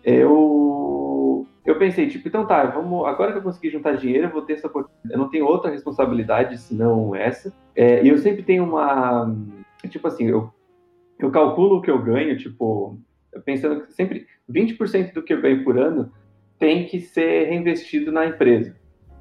[0.04, 4.42] eu, eu pensei, tipo, então tá, vamos, agora que eu consegui juntar dinheiro, eu vou
[4.42, 5.14] ter essa oportunidade.
[5.14, 7.54] Eu não tenho outra responsabilidade senão essa.
[7.76, 9.34] É, e eu sempre tenho uma.
[9.90, 10.54] Tipo assim, eu,
[11.26, 13.00] eu calculo o que eu ganho, tipo,
[13.46, 16.12] pensando que sempre 20% do que eu ganho por ano
[16.60, 18.76] tem que ser reinvestido na empresa.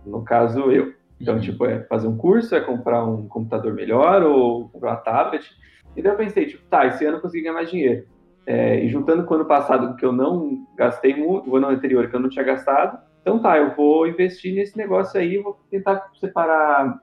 [0.05, 0.93] No caso, eu.
[1.21, 1.41] Então, uhum.
[1.41, 5.51] tipo, é fazer um curso, é comprar um computador melhor ou comprar uma tablet.
[5.97, 8.07] E daí eu pensei, tipo, tá, esse ano eu consegui ganhar mais dinheiro.
[8.47, 12.09] É, e juntando com o ano passado, que eu não gastei muito, o ano anterior,
[12.09, 16.11] que eu não tinha gastado, então tá, eu vou investir nesse negócio aí, vou tentar
[16.19, 17.01] separar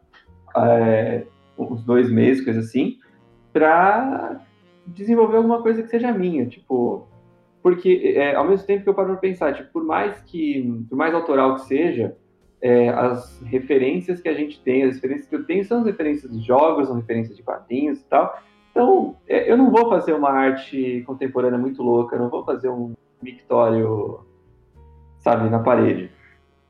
[0.55, 1.25] é,
[1.57, 2.97] uns dois meses, coisa assim,
[3.53, 4.41] para
[4.87, 7.07] desenvolver alguma coisa que seja minha, tipo,
[7.61, 10.95] porque é, ao mesmo tempo que eu paro para pensar, tipo, por mais que, por
[10.95, 12.15] mais autoral que seja,
[12.61, 16.31] é, as referências que a gente tem, as referências que eu tenho são as referências
[16.31, 18.41] de jogos, são referências de quadrinhos e tal,
[18.77, 22.93] então, é, eu não vou fazer uma arte contemporânea muito louca, não vou fazer um
[23.19, 24.19] mictório,
[25.17, 26.11] sabe, na parede.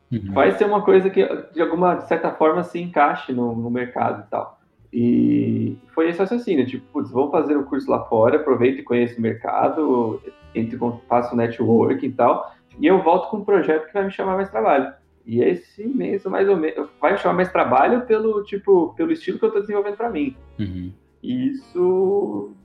[0.09, 0.31] Uhum.
[0.33, 1.21] Vai ser uma coisa que,
[1.53, 4.56] de alguma de certa forma, se encaixe no, no mercado e tal.
[4.91, 8.83] E foi esse raciocínio, tipo, putz, vou fazer o um curso lá fora, aproveito e
[8.83, 10.21] conheço o mercado,
[10.55, 14.35] entre, faço network e tal, e eu volto com um projeto que vai me chamar
[14.35, 14.93] mais trabalho.
[15.25, 19.37] E esse mês, mais ou menos, vai me chamar mais trabalho pelo, tipo, pelo estilo
[19.37, 20.35] que eu estou desenvolvendo para mim.
[20.57, 20.93] Uhum.
[21.21, 22.55] E isso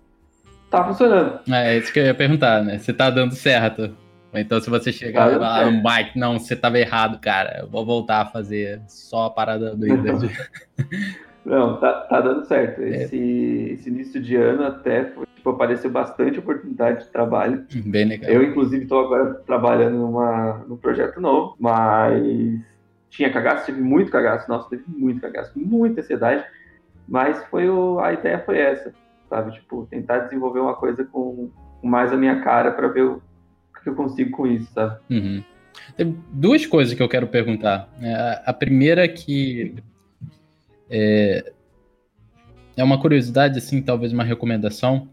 [0.71, 1.41] tá funcionando.
[1.51, 2.79] É, é isso que eu ia perguntar, né?
[2.79, 3.97] Você tá dando certo.
[4.33, 7.85] Então, se você chegar tá e falar, Mike, não, você tava errado, cara, eu vou
[7.85, 9.87] voltar a fazer só a parada do
[11.45, 12.81] Não, tá, tá dando certo.
[12.83, 13.05] É.
[13.05, 13.73] Esse, é.
[13.73, 17.67] esse início de ano até tipo, apareceu bastante oportunidade de trabalho.
[17.85, 18.31] Bem legal.
[18.31, 22.23] Eu, inclusive, estou agora trabalhando numa, num projeto novo, mas
[23.11, 24.49] tinha cagaço, tive muito cagaço.
[24.49, 26.45] Nossa, teve muito cagaço, muita ansiedade.
[27.09, 28.95] Mas foi o, a ideia foi essa,
[29.29, 29.53] sabe?
[29.53, 31.51] Tipo, tentar desenvolver uma coisa com,
[31.83, 33.23] mais a minha cara para ver o
[33.83, 35.01] que eu consigo com isso, sabe?
[35.11, 35.43] Uhum.
[35.97, 37.89] Tem duas coisas que eu quero perguntar.
[38.01, 39.75] É, a primeira que
[40.93, 41.53] é,
[42.77, 45.09] é uma curiosidade, assim, talvez uma recomendação,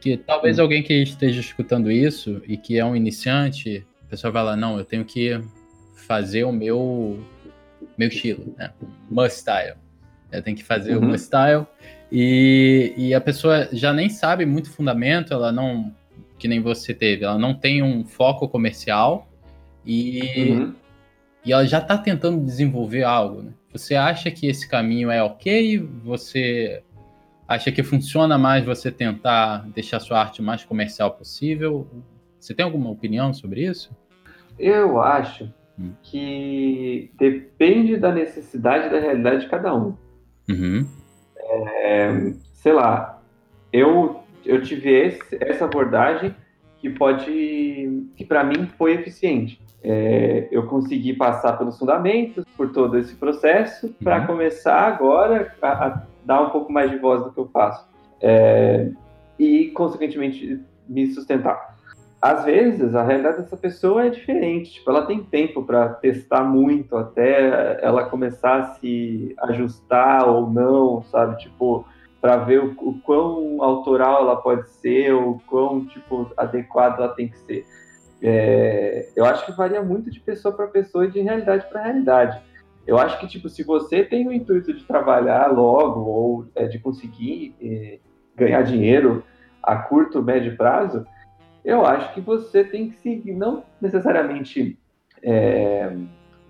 [0.00, 0.64] que talvez uhum.
[0.64, 4.78] alguém que esteja escutando isso e que é um iniciante, a pessoa vai lá, não,
[4.78, 5.38] eu tenho que
[5.94, 7.18] fazer o meu
[7.98, 8.72] meu estilo, né?
[9.10, 9.74] Must style.
[10.32, 11.08] é, tem que fazer uhum.
[11.08, 11.66] uma style.
[12.10, 15.94] E, e a pessoa já nem sabe muito fundamento, ela não,
[16.38, 19.28] que nem você teve, ela não tem um foco comercial
[19.84, 20.74] e, uhum.
[21.44, 23.42] e ela já está tentando desenvolver algo.
[23.42, 23.52] Né?
[23.72, 25.78] Você acha que esse caminho é ok?
[26.04, 26.82] Você
[27.46, 31.86] acha que funciona mais você tentar deixar sua arte mais comercial possível?
[32.38, 33.96] Você tem alguma opinião sobre isso?
[34.58, 35.92] Eu acho hum.
[36.02, 39.94] que depende da necessidade e da realidade de cada um.
[40.48, 40.86] Uhum.
[41.38, 43.22] É, sei lá,
[43.72, 46.34] eu, eu tive esse, essa abordagem
[46.78, 49.60] que pode, que para mim foi eficiente.
[49.82, 53.92] É, eu consegui passar pelos fundamentos, por todo esse processo, uhum.
[54.04, 57.88] para começar agora a, a, dar um pouco mais de voz do que eu faço.
[58.20, 58.90] É,
[59.38, 61.76] e, consequentemente, me sustentar.
[62.20, 64.72] Às vezes, a realidade dessa pessoa é diferente.
[64.72, 71.02] Tipo, ela tem tempo para testar muito até ela começar a se ajustar ou não,
[71.04, 71.38] sabe?
[71.38, 71.86] Tipo,
[72.20, 77.28] para ver o, o, quão autoral ela pode ser, o quão tipo adequado ela tem
[77.28, 77.64] que ser.
[78.22, 82.40] É, eu acho que varia muito de pessoa para pessoa e de realidade para realidade.
[82.86, 86.78] Eu acho que tipo se você tem o intuito de trabalhar logo ou é, de
[86.78, 87.98] conseguir é,
[88.36, 89.24] ganhar dinheiro
[89.62, 91.06] a curto, médio prazo,
[91.64, 94.78] eu acho que você tem que seguir, não necessariamente
[95.22, 95.94] é,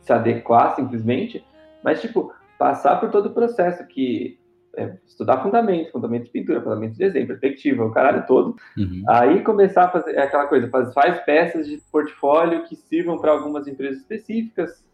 [0.01, 1.45] se adequar simplesmente,
[1.85, 4.40] mas tipo passar por todo o processo que
[4.77, 8.57] é, estudar fundamentos, fundamentos de pintura, fundamentos de desenho, perspectiva, o caralho todo.
[8.77, 9.03] Uhum.
[9.09, 13.33] Aí começar a fazer é aquela coisa, faz, faz peças de portfólio que sirvam para
[13.33, 14.85] algumas empresas específicas,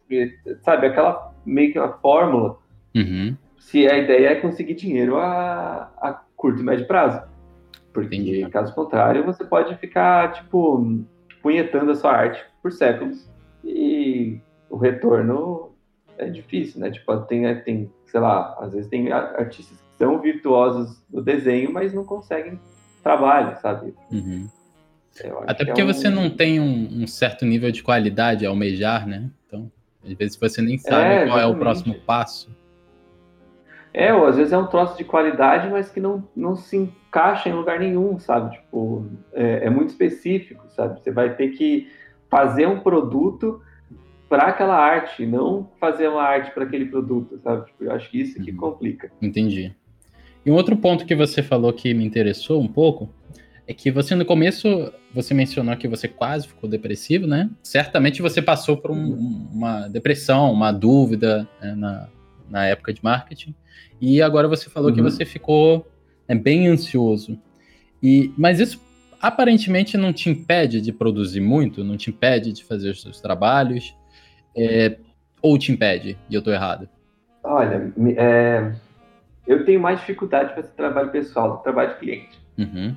[0.62, 0.86] sabe?
[0.86, 2.58] Aquela meio que uma fórmula.
[2.94, 3.36] Uhum.
[3.58, 7.22] Se a ideia é conseguir dinheiro a, a curto e médio prazo.
[7.92, 8.48] Porque, Entendi.
[8.50, 11.02] caso contrário, você pode ficar, tipo,
[11.42, 13.30] punhetando a sua arte por séculos
[13.64, 15.72] e o retorno
[16.18, 16.90] é difícil, né?
[16.90, 21.92] Tipo, tem, tem sei lá, às vezes tem artistas que são virtuosos no desenho, mas
[21.92, 22.58] não conseguem
[23.02, 23.94] trabalho, sabe?
[24.10, 24.48] Uhum.
[25.46, 25.86] Até porque é um...
[25.86, 29.30] você não tem um, um, certo nível de qualidade a almejar, né?
[29.46, 29.70] Então,
[30.04, 32.50] às vezes você nem sabe é, qual é o próximo passo.
[33.94, 37.48] É, ou às vezes é um troço de qualidade, mas que não, não se encaixa
[37.48, 38.56] em lugar nenhum, sabe?
[38.56, 41.00] Tipo, é, é muito específico, sabe?
[41.00, 41.90] Você vai ter que
[42.28, 43.62] fazer um produto
[44.28, 47.66] para aquela arte, não fazer uma arte para aquele produto, sabe?
[47.66, 48.56] Tipo, eu acho que isso que uhum.
[48.56, 49.10] complica.
[49.22, 49.74] Entendi.
[50.44, 53.08] E um outro ponto que você falou que me interessou um pouco
[53.66, 57.50] é que você no começo você mencionou que você quase ficou depressivo, né?
[57.62, 59.48] Certamente você passou por um, uhum.
[59.52, 62.08] uma depressão, uma dúvida né, na,
[62.48, 63.54] na época de marketing.
[64.00, 64.96] E agora você falou uhum.
[64.96, 65.86] que você ficou
[66.28, 67.38] né, bem ansioso.
[68.02, 68.80] E, mas isso
[69.20, 73.94] aparentemente não te impede de produzir muito, não te impede de fazer os seus trabalhos.
[74.56, 74.96] É,
[75.42, 76.88] ou te impede e eu estou errado?
[77.44, 78.72] Olha, é,
[79.46, 82.40] eu tenho mais dificuldade para esse trabalho pessoal, trabalho de cliente.
[82.58, 82.96] Uhum.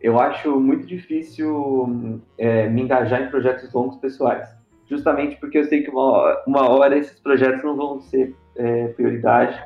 [0.00, 4.48] Eu acho muito difícil é, me engajar em projetos longos pessoais,
[4.88, 9.60] justamente porque eu sei que uma, uma hora esses projetos não vão ser é, prioridade,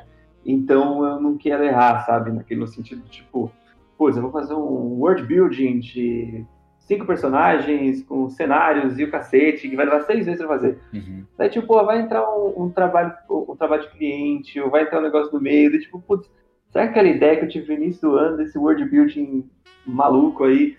[0.45, 2.31] então eu não quero errar, sabe?
[2.31, 3.51] Naquele sentido tipo,
[3.97, 6.45] pois eu vou fazer um world building de
[6.85, 10.79] cinco personagens, com cenários e o cacete, que vai levar seis meses pra fazer.
[10.93, 11.25] Uhum.
[11.37, 14.99] Daí, tipo, pô, vai entrar um, um, trabalho, um trabalho de cliente, ou vai entrar
[14.99, 16.29] um negócio no meio, daí, tipo, putz,
[16.69, 19.49] será que aquela ideia que eu tive no início do ano, desse world building
[19.85, 20.77] maluco aí,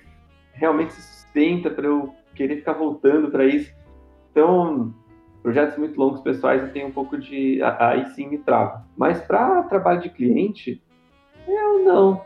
[0.53, 3.75] realmente se sustenta para eu querer ficar voltando para isso?
[4.31, 4.95] Então,
[5.43, 7.61] projetos muito longos pessoais eu tenho um pouco de.
[7.79, 8.85] Aí sim me trava.
[8.97, 10.83] Mas para trabalho de cliente,
[11.49, 12.23] eu não.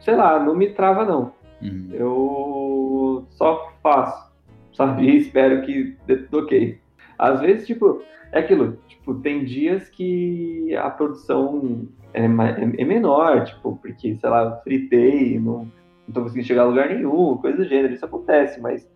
[0.00, 1.32] Sei lá, não me trava não.
[1.62, 1.88] Uhum.
[1.92, 2.97] Eu
[3.30, 4.32] só faço,
[4.74, 5.04] sabe?
[5.04, 6.78] E espero que dê tudo ok.
[7.18, 8.02] Às vezes, tipo,
[8.32, 14.30] é aquilo, tipo, tem dias que a produção é, é, é menor, tipo, porque, sei
[14.30, 15.70] lá, eu fritei, não,
[16.06, 18.88] não tô conseguindo chegar a lugar nenhum, coisa do gênero, isso acontece, mas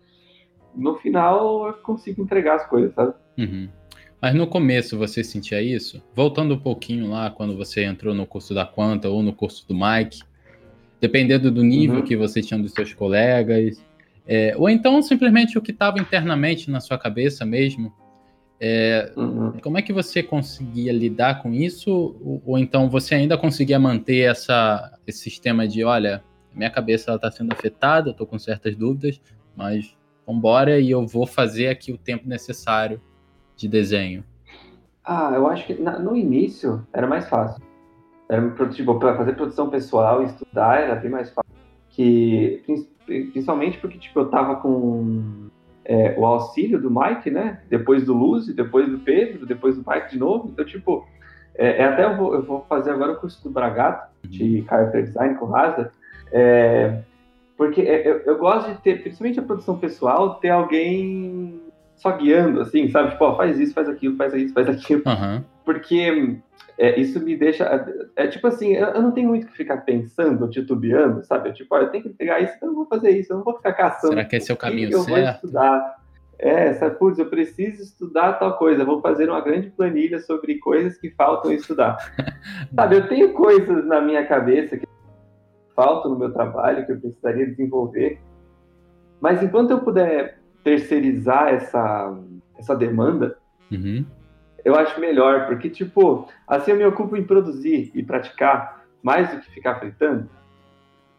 [0.75, 3.13] no final eu consigo entregar as coisas, sabe?
[3.37, 3.69] Uhum.
[4.21, 6.01] Mas no começo você sentia isso?
[6.15, 9.75] Voltando um pouquinho lá, quando você entrou no curso da Quanta ou no curso do
[9.75, 10.21] Mike,
[11.01, 12.03] dependendo do nível uhum.
[12.03, 13.83] que você tinha dos seus colegas,
[14.27, 17.93] é, ou então simplesmente o que estava internamente na sua cabeça mesmo.
[18.59, 19.59] É, uhum.
[19.61, 22.15] Como é que você conseguia lidar com isso?
[22.23, 27.29] Ou, ou então você ainda conseguia manter essa, esse sistema de, olha, minha cabeça está
[27.29, 29.19] sendo afetada, estou com certas dúvidas,
[29.55, 33.01] mas vambora e eu vou fazer aqui o tempo necessário
[33.55, 34.23] de desenho?
[35.03, 37.61] Ah, eu acho que na, no início era mais fácil.
[38.29, 41.51] Era, tipo, para fazer produção pessoal estudar era bem mais fácil.
[41.89, 42.63] Que,
[43.05, 45.49] principalmente porque tipo, eu tava com
[45.85, 47.61] é, o auxílio do Mike, né?
[47.69, 50.49] Depois do Luz, depois do Pedro, depois do Mike de novo.
[50.51, 51.05] Então, tipo,
[51.55, 54.65] É, é até eu vou, eu vou, fazer agora o curso do Bragato, de uhum.
[54.65, 55.91] Character Design com Rasa,
[56.31, 57.03] é,
[57.55, 61.61] porque é, eu, eu, gosto de ter, principalmente a produção pessoal, ter alguém
[61.95, 63.11] só guiando, assim, sabe?
[63.11, 65.03] Tipo, ó, faz isso, faz aquilo, faz isso, faz aquilo.
[65.05, 65.43] Uhum.
[65.63, 66.39] Porque
[66.77, 67.65] é, isso me deixa.
[68.15, 71.49] É, é tipo assim, eu, eu, não tenho muito que ficar pensando, titubeando, sabe?
[71.49, 73.37] Eu, tipo, ó, eu tenho que pegar isso, então eu não vou fazer isso, eu
[73.37, 74.13] não vou ficar caçando.
[74.13, 75.17] Será que esse é o caminho eu certo?
[75.17, 76.03] Eu vou estudar.
[76.39, 80.97] É, sabe, putz, eu preciso estudar tal coisa, vou fazer uma grande planilha sobre coisas
[80.97, 81.97] que faltam estudar.
[82.75, 84.85] sabe, eu tenho coisas na minha cabeça que
[85.75, 88.19] faltam no meu trabalho, que eu precisaria desenvolver,
[89.21, 92.13] mas enquanto eu puder terceirizar essa,
[92.57, 93.37] essa demanda,
[93.71, 94.05] uhum.
[94.63, 99.41] Eu acho melhor, porque, tipo, assim eu me ocupo em produzir e praticar mais do
[99.41, 100.29] que ficar fritando.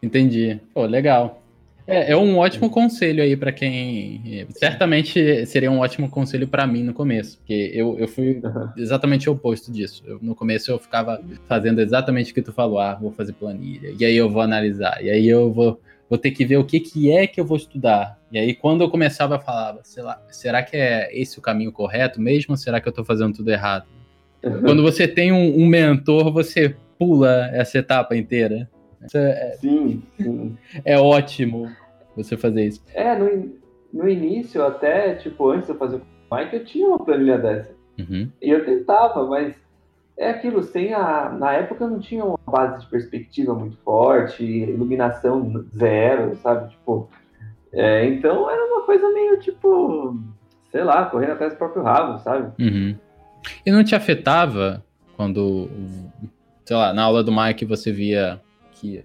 [0.03, 0.61] Entendi.
[0.73, 1.43] Pô, legal.
[1.87, 4.47] É, é um ótimo conselho aí para quem.
[4.51, 8.41] Certamente seria um ótimo conselho para mim no começo, porque eu, eu fui
[8.77, 10.03] exatamente o oposto disso.
[10.07, 13.95] Eu, no começo eu ficava fazendo exatamente o que tu falou, ah, vou fazer planilha,
[13.99, 15.79] e aí eu vou analisar, e aí eu vou,
[16.15, 18.19] vou ter que ver o que, que é que eu vou estudar.
[18.31, 21.73] E aí quando eu começava a falar, sei lá, será que é esse o caminho
[21.73, 23.87] correto mesmo, ou será que eu estou fazendo tudo errado?
[24.61, 28.71] Quando você tem um, um mentor, você pula essa etapa inteira.
[29.13, 30.57] É, sim, sim.
[30.85, 31.69] É ótimo
[32.15, 32.83] você fazer isso.
[32.95, 33.53] É, no,
[33.93, 37.75] no início, até, tipo, antes de eu fazer o Mike, eu tinha uma planilha dessa.
[37.99, 38.31] Uhum.
[38.41, 39.55] E eu tentava, mas
[40.17, 41.31] é aquilo, sem a.
[41.31, 46.71] Na época não tinha uma base de perspectiva muito forte, iluminação zero, sabe?
[46.71, 47.11] Tipo.
[47.73, 50.17] É, então era uma coisa meio tipo,
[50.71, 52.53] sei lá, correndo atrás do próprio rabo, sabe?
[52.63, 52.97] Uhum.
[53.67, 54.85] E não te afetava
[55.17, 55.69] quando,
[56.65, 58.41] sei lá, na aula do Mike você via
[58.73, 59.05] que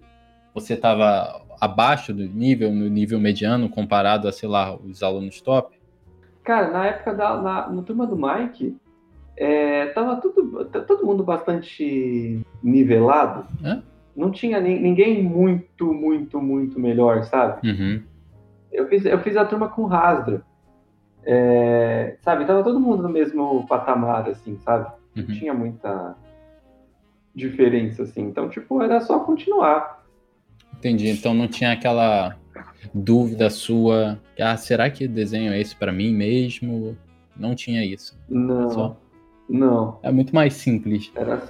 [0.54, 5.78] você estava abaixo do nível, no nível mediano, comparado a, sei lá, os alunos top?
[6.44, 8.78] Cara, na época da na, no turma do Mike,
[9.39, 13.47] é, tava tudo, todo mundo bastante nivelado.
[13.63, 13.82] É?
[14.13, 17.65] Não tinha ni, ninguém muito, muito, muito melhor, sabe?
[17.65, 18.04] Uhum.
[18.69, 20.41] Eu, fiz, eu fiz a turma com Rasdra.
[21.23, 24.91] É, sabe, tava todo mundo no mesmo patamar, assim, sabe?
[25.15, 25.23] Uhum.
[25.23, 26.17] Não tinha muita
[27.34, 28.23] diferença, assim.
[28.23, 30.04] Então, tipo, era só continuar.
[30.78, 31.08] Entendi.
[31.08, 32.36] Então não tinha aquela
[32.93, 36.97] dúvida sua, ah, será que desenho é esse para mim mesmo?
[37.38, 38.19] Não tinha isso.
[38.28, 38.69] Não.
[38.69, 38.97] Só...
[39.50, 40.00] Não.
[40.04, 41.12] É muito mais simples.
[41.16, 41.42] Era.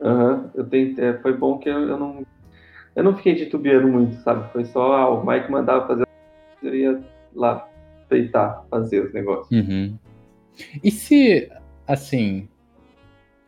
[0.00, 0.50] Uhum.
[0.54, 1.04] Eu tentei...
[1.04, 2.24] É, foi bom que eu, eu, não.
[2.94, 4.50] Eu não fiquei titubeando muito, sabe?
[4.52, 6.06] Foi só ah, o Mike mandava fazer.
[6.62, 7.00] Eu ia
[7.34, 7.68] lá
[8.08, 9.50] peitar, fazer os negócios.
[9.50, 9.98] Uhum.
[10.82, 11.50] E se,
[11.86, 12.48] assim,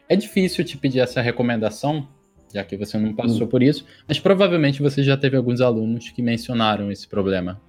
[0.08, 2.08] é difícil te pedir essa recomendação,
[2.52, 3.50] já que você não passou hum.
[3.50, 7.60] por isso, mas provavelmente você já teve alguns alunos que mencionaram esse problema.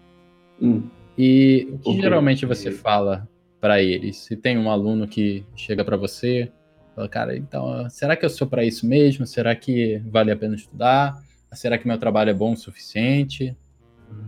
[0.62, 0.84] Hum.
[1.18, 2.02] E o que okay.
[2.02, 3.28] geralmente você fala
[3.64, 4.18] para eles?
[4.18, 6.52] Se tem um aluno que chega para você,
[6.94, 9.26] fala, cara, então, será que eu sou para isso mesmo?
[9.26, 11.24] Será que vale a pena estudar?
[11.54, 13.56] Será que meu trabalho é bom o suficiente?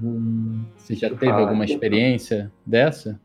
[0.02, 3.20] Hum, você já teve alguma experiência dessa?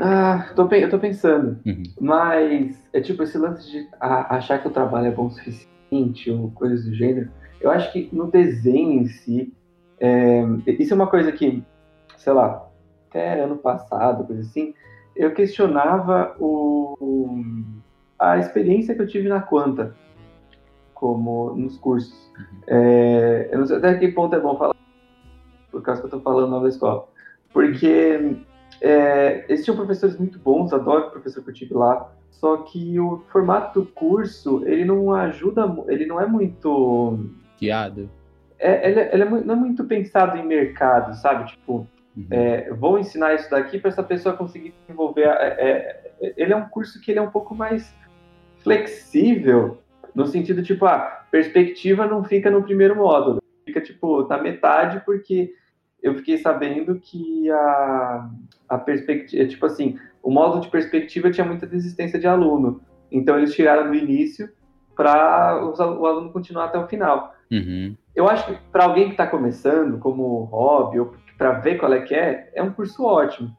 [0.00, 1.58] Ah, tô, eu tô pensando.
[1.66, 1.82] Uhum.
[2.00, 6.52] Mas é tipo esse lance de achar que o trabalho é bom o suficiente ou
[6.52, 7.32] coisas do gênero.
[7.60, 9.52] Eu acho que no desenho em si,
[9.98, 11.64] é, isso é uma coisa que,
[12.16, 12.67] sei lá,
[13.08, 14.74] até ano passado, coisa assim,
[15.16, 17.34] eu questionava o,
[18.18, 19.94] a experiência que eu tive na Quanta,
[20.94, 22.30] como nos cursos.
[22.38, 22.60] Uhum.
[22.66, 24.76] É, eu não sei até que ponto é bom falar,
[25.70, 27.08] por causa que eu tô falando na escola.
[27.52, 28.36] Porque
[28.80, 33.00] é, eles tinham professores muito bons, adoro o professor que eu tive lá, só que
[33.00, 37.18] o formato do curso, ele não ajuda, ele não é muito...
[37.58, 38.08] Guiado.
[38.60, 41.50] É, ele, ele é, não é muito pensado em mercado, sabe?
[41.50, 41.86] Tipo,
[42.18, 42.26] uhum.
[42.30, 45.22] é, vou ensinar isso daqui para essa pessoa conseguir desenvolver.
[45.22, 47.94] É, é, ele é um curso que ele é um pouco mais
[48.58, 49.78] flexível,
[50.14, 51.00] no sentido tipo, a ah,
[51.30, 55.52] perspectiva não fica no primeiro módulo, fica tipo na metade, porque
[56.02, 58.30] eu fiquei sabendo que a,
[58.68, 62.80] a perspectiva, tipo assim, o módulo de perspectiva tinha muita desistência de aluno.
[63.10, 64.50] Então eles tiraram do início
[64.94, 67.34] para o aluno continuar até o final.
[67.50, 67.96] Uhum.
[68.14, 72.00] Eu acho que para alguém que está começando, como hobby, ou para ver qual é
[72.00, 73.56] que é, é um curso ótimo.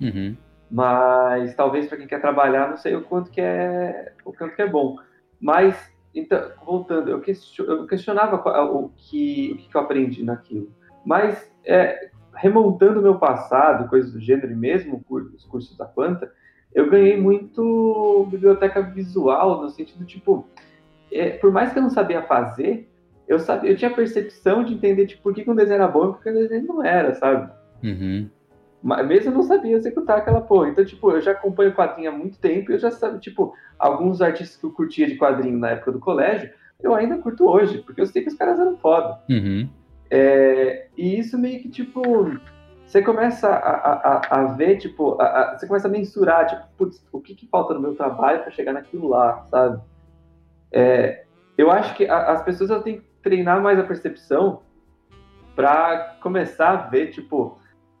[0.00, 0.36] Uhum.
[0.70, 4.62] Mas talvez para quem quer trabalhar, não sei o quanto que é, o quanto que
[4.62, 4.96] é bom.
[5.40, 7.20] Mas então, voltando, eu,
[7.86, 10.70] questionava o que, o que eu aprendi naquilo.
[11.04, 16.32] Mas é, remontando o meu passado, coisas do gênero, e mesmo os cursos da Quanta,
[16.72, 20.46] eu ganhei muito biblioteca visual, no sentido, tipo,
[21.12, 22.88] é, por mais que eu não sabia fazer,
[23.26, 25.88] eu, sabia, eu tinha a percepção de entender tipo, por que, que um desenho era
[25.88, 27.50] bom e por que um desenho não era, sabe?
[27.82, 28.28] Uhum.
[28.82, 30.68] Mas mesmo eu não sabia executar aquela porra.
[30.68, 34.20] Então, tipo, eu já acompanho quadrinho há muito tempo e eu já sabia, tipo, alguns
[34.20, 36.50] artistas que eu curtia de quadrinho na época do colégio,
[36.82, 39.18] eu ainda curto hoje, porque eu sei que os caras eram foda.
[39.30, 39.68] Uhum.
[40.10, 42.02] É, e isso meio que, tipo,
[42.86, 47.20] você começa a, a, a ver, tipo, a, você começa a mensurar, tipo, putz, o
[47.20, 49.80] que, que falta no meu trabalho para chegar naquilo lá, sabe?
[50.70, 51.24] É,
[51.56, 54.60] eu acho que as pessoas têm que treinar mais a percepção
[55.56, 57.58] para começar a ver, tipo,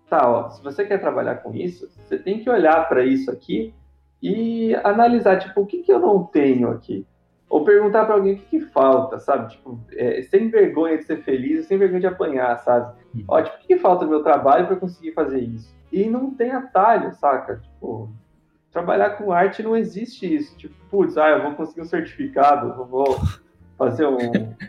[0.08, 3.74] tá, ó, se você quer trabalhar com isso, você tem que olhar para isso aqui
[4.22, 7.06] e analisar, tipo, o que, que eu não tenho aqui?
[7.48, 9.52] Ou perguntar para alguém o que, que, falta, sabe?
[9.52, 12.94] Tipo, é, sem vergonha de ser feliz, sem vergonha de apanhar, sabe?
[13.14, 13.24] Uhum.
[13.28, 15.74] Ó, tipo, o que, que falta no meu trabalho para conseguir fazer isso?
[15.92, 17.56] E não tem atalho, saca?
[17.56, 18.10] Tipo,
[18.72, 20.56] trabalhar com arte não existe isso.
[20.56, 23.20] Tipo, putz, ah, eu vou conseguir um certificado, eu vou
[23.78, 24.18] fazer um,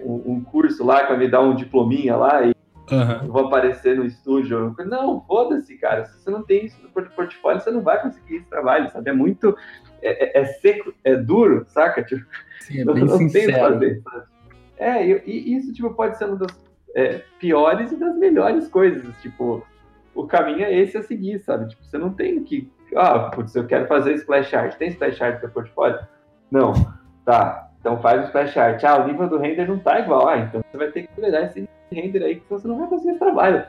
[0.02, 2.56] um, um curso lá que vai me dar um diplominha lá e
[2.92, 3.32] Uhum.
[3.32, 4.76] Vou aparecer no estúdio.
[4.86, 6.06] Não, foda-se, cara.
[6.06, 9.10] Se você não tem isso no portfólio, você não vai conseguir esse trabalho, sabe?
[9.10, 9.58] É muito.
[10.02, 12.04] É, é, é seco, é duro, saca?
[12.04, 12.26] Tipo,
[12.60, 14.02] Sim, é bem não, não tem o fazer.
[14.04, 14.24] Sabe?
[14.78, 16.56] É, e, e, isso tipo, pode ser uma das
[16.96, 19.16] é, piores e das melhores coisas.
[19.22, 19.66] Tipo,
[20.14, 21.70] o caminho é esse a seguir, sabe?
[21.70, 22.72] Tipo, você não tem que.
[22.96, 24.76] Ah, putz, eu quero fazer splash art.
[24.78, 26.00] Tem splash art no portfólio?
[26.52, 26.74] Não.
[27.26, 27.72] Tá.
[27.86, 28.84] Então faz o splash art.
[28.84, 30.28] Ah, o nível do render não tá igual.
[30.28, 33.12] Ah, então você vai ter que melhorar esse render aí, que você não vai conseguir
[33.12, 33.64] esse trabalho.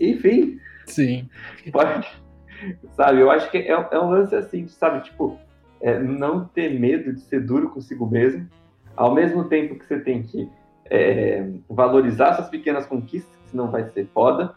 [0.00, 0.60] Enfim.
[0.86, 1.28] Sim.
[1.72, 2.08] Pode,
[2.92, 5.36] sabe, eu acho que é, é um lance assim, sabe, tipo,
[5.80, 8.48] é, não ter medo de ser duro consigo mesmo,
[8.96, 10.48] ao mesmo tempo que você tem que
[10.88, 14.54] é, valorizar suas pequenas conquistas, senão vai ser foda,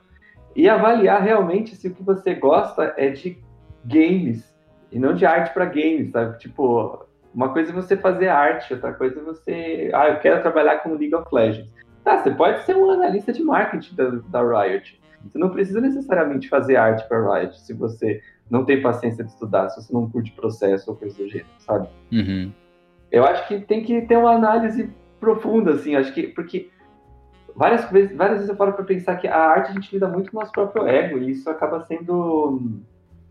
[0.56, 3.40] e avaliar realmente se o que você gosta é de
[3.86, 4.56] games
[4.92, 6.38] e não de arte para games, sabe?
[6.38, 10.80] Tipo, uma coisa é você fazer arte, outra coisa é você, ah, eu quero trabalhar
[10.80, 11.70] com League of Legends.
[12.06, 15.02] Ah, você pode ser um analista de marketing da, da Riot.
[15.24, 19.70] Você não precisa necessariamente fazer arte para Riot se você não tem paciência de estudar,
[19.70, 21.88] se você não curte processo ou coisa do gênero, sabe?
[22.12, 22.52] Uhum.
[23.12, 26.70] Eu acho que tem que ter uma análise profunda, assim, acho que, porque
[27.56, 30.30] várias vezes, várias vezes eu paro para pensar que a arte a gente lida muito
[30.32, 32.82] com o nosso próprio ego e isso acaba sendo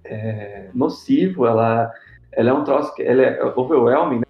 [0.05, 1.93] é, nocivo, ela,
[2.33, 4.25] ela é um troço que ela é overwhelming, né?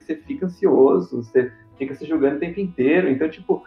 [0.00, 3.62] Você fica ansioso, você fica se julgando o tempo inteiro, então, tipo,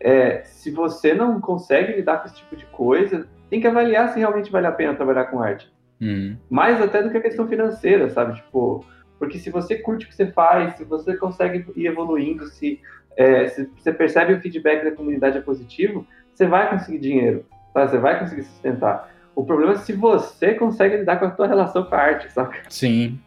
[0.00, 4.18] é, se você não consegue lidar com esse tipo de coisa, tem que avaliar se
[4.18, 5.72] realmente vale a pena trabalhar com arte.
[6.00, 6.36] Uhum.
[6.50, 8.34] Mais até do que a questão financeira, sabe?
[8.34, 8.84] Tipo,
[9.18, 12.80] porque se você curte o que você faz, se você consegue ir evoluindo, se,
[13.16, 16.04] é, se você percebe o feedback da comunidade é positivo,
[16.34, 17.86] você vai conseguir dinheiro, tá?
[17.86, 19.11] você vai conseguir sustentar.
[19.34, 22.56] O problema é se você consegue lidar com a sua relação com a arte, sabe?
[22.68, 23.18] Sim.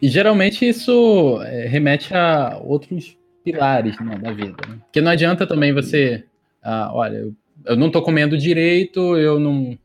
[0.00, 4.56] E geralmente isso é, remete a outros pilares né, da vida.
[4.68, 4.78] Né?
[4.84, 6.24] Porque não adianta também você,
[6.62, 7.34] ah, olha, eu,
[7.66, 9.78] eu não estou comendo direito, eu não,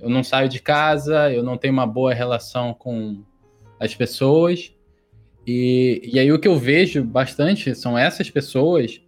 [0.00, 3.22] eu não saio de casa, eu não tenho uma boa relação com
[3.78, 4.72] as pessoas.
[5.46, 9.00] E, e aí o que eu vejo bastante são essas pessoas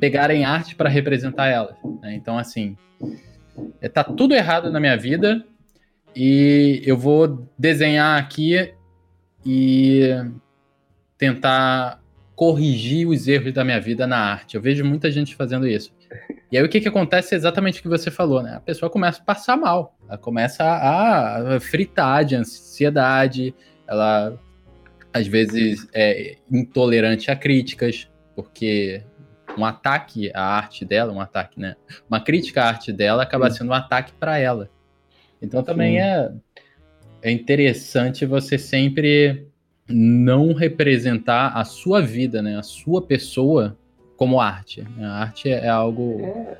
[0.00, 1.76] pegarem arte para representar elas.
[2.02, 2.14] Né?
[2.14, 2.76] Então, assim,
[3.92, 5.44] tá tudo errado na minha vida
[6.14, 8.72] e eu vou desenhar aqui
[9.44, 10.10] e
[11.16, 12.00] tentar
[12.34, 14.54] corrigir os erros da minha vida na arte.
[14.54, 15.92] Eu vejo muita gente fazendo isso.
[16.50, 18.54] E aí o que, que acontece é exatamente o que você falou, né?
[18.54, 23.54] A pessoa começa a passar mal, ela começa a fritar de ansiedade,
[23.86, 24.38] ela
[25.12, 29.02] às vezes é intolerante a críticas, porque
[29.58, 31.76] um ataque à arte dela, um ataque, né?
[32.08, 34.70] Uma crítica à arte dela acaba sendo um ataque para ela.
[35.40, 36.32] Então também é,
[37.22, 39.46] é interessante você sempre
[39.88, 43.76] não representar a sua vida, né, a sua pessoa
[44.16, 44.86] como arte.
[45.00, 46.20] A arte é, algo.
[46.20, 46.58] É,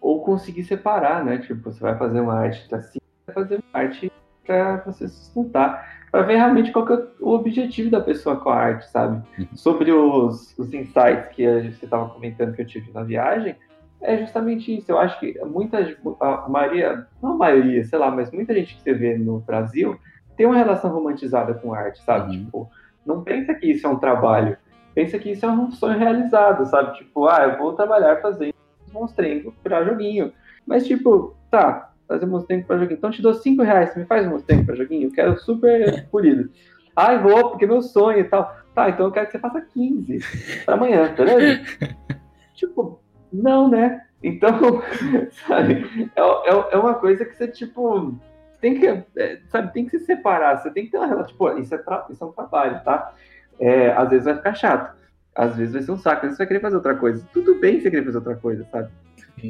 [0.00, 1.38] ou conseguir separar, né?
[1.38, 4.12] Tipo, você vai fazer uma arte para si, vai fazer uma arte
[4.46, 8.88] para você sustentar, para ver realmente qual é o objetivo da pessoa com a arte,
[8.90, 9.22] sabe?
[9.38, 9.46] Uhum.
[9.54, 13.56] Sobre os, os insights que você estava comentando que eu tive na viagem,
[14.00, 14.92] é justamente isso.
[14.92, 18.82] Eu acho que muitas, a maioria, não a maioria, sei lá, mas muita gente que
[18.82, 19.98] você vê no Brasil
[20.36, 22.36] tem uma relação romantizada com arte, sabe?
[22.36, 22.44] Uhum.
[22.44, 22.70] Tipo,
[23.04, 24.56] não pensa que isso é um trabalho,
[24.94, 26.96] pensa que isso é um sonho realizado, sabe?
[26.98, 28.54] Tipo, ah, eu vou trabalhar fazendo
[28.92, 30.32] monstrengo pra joguinho.
[30.66, 32.96] Mas, tipo, tá, fazer monstrengo pra joguinho.
[32.96, 35.08] Então te dou 5 reais, você me faz um monstrengo pra joguinho?
[35.08, 36.50] Eu quero super polido.
[36.96, 38.56] Ai, vou, porque é meu sonho e tal.
[38.74, 40.18] Tá, então eu quero que você faça 15
[40.64, 41.62] pra amanhã, beleza?
[42.54, 43.00] tipo,
[43.32, 44.02] não, né?
[44.22, 44.82] Então,
[45.46, 48.18] sabe, é, é, é uma coisa que você, tipo,
[48.60, 48.86] tem que,
[49.16, 51.84] é, sabe, tem que se separar, você tem que ter uma relação, tipo, isso é,
[52.10, 53.12] isso é um trabalho, tá?
[53.60, 54.96] É, às vezes vai ficar chato,
[55.34, 57.28] às vezes vai ser um saco, às vezes você vai querer fazer outra coisa.
[57.32, 58.88] Tudo bem você querer fazer outra coisa, sabe?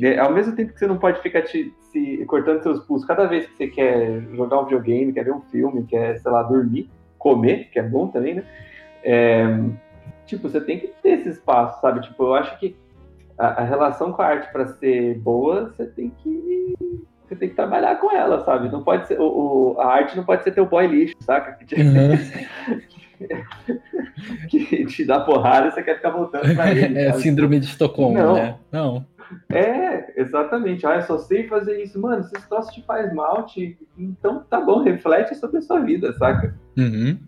[0.03, 3.27] É, ao mesmo tempo que você não pode ficar te, se, cortando seus pulsos cada
[3.27, 6.91] vez que você quer jogar um videogame, quer ver um filme, quer, sei lá, dormir,
[7.19, 8.45] comer, que é bom também, né?
[9.03, 9.45] É,
[10.27, 12.01] tipo, você tem que ter esse espaço, sabe?
[12.01, 12.77] Tipo, eu acho que
[13.39, 16.75] a, a relação com a arte para ser boa, você tem que
[17.27, 18.69] você tem que trabalhar com ela, sabe?
[18.69, 21.53] Não pode ser o, o a arte não pode ser teu boy lixo, saca?
[21.65, 22.17] Que te, uhum.
[24.49, 26.99] que te dá porrada e você quer ficar voltando pra ele.
[26.99, 27.23] É sabe?
[27.23, 28.35] síndrome de Estocolmo, não.
[28.35, 28.57] né?
[28.73, 29.07] Não.
[29.51, 30.87] É, exatamente.
[30.87, 32.01] Ah, eu só sei fazer isso.
[32.01, 33.79] Mano, se esse troço te faz mal, te...
[33.97, 36.55] então tá bom, reflete sobre a sua vida, saca?
[36.77, 37.19] Uhum.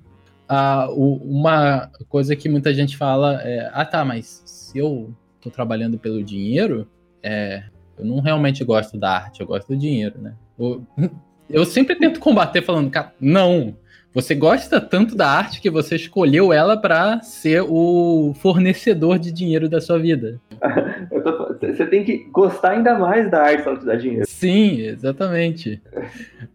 [0.49, 5.51] Ah, o, uma coisa que muita gente fala é: ah, tá, mas se eu tô
[5.51, 6.89] trabalhando pelo dinheiro,
[7.23, 7.65] é,
[7.99, 10.35] eu não realmente gosto da arte, eu gosto do dinheiro, né?
[10.59, 10.87] Eu,
[11.49, 13.77] eu sempre tento combater falando, cara, não.
[14.15, 19.69] Você gosta tanto da arte que você escolheu ela para ser o fornecedor de dinheiro
[19.69, 20.41] da sua vida.
[21.23, 24.27] Tô, você tem que gostar ainda mais da arte se ela te dar dinheiro.
[24.27, 25.81] Sim, exatamente.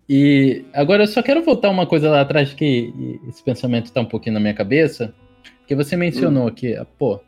[0.07, 4.05] E agora eu só quero voltar uma coisa lá atrás que esse pensamento está um
[4.05, 5.13] pouquinho na minha cabeça,
[5.67, 6.51] que você mencionou hum.
[6.51, 7.19] que, pô,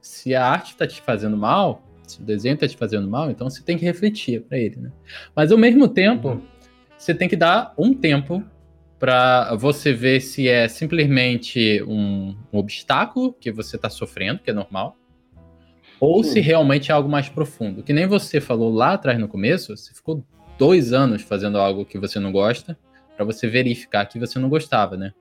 [0.00, 3.48] se a arte está te fazendo mal, se o desenho está te fazendo mal, então
[3.48, 4.90] você tem que refletir para ele, né?
[5.34, 6.42] Mas ao mesmo tempo, uhum.
[6.96, 8.42] você tem que dar um tempo
[8.98, 14.52] para você ver se é simplesmente um, um obstáculo que você está sofrendo, que é
[14.52, 14.96] normal,
[16.00, 16.30] ou Sim.
[16.30, 17.82] se realmente é algo mais profundo.
[17.82, 20.24] Que nem você falou lá atrás no começo, você ficou
[20.58, 22.76] dois anos fazendo algo que você não gosta,
[23.16, 25.12] para você verificar que você não gostava, né?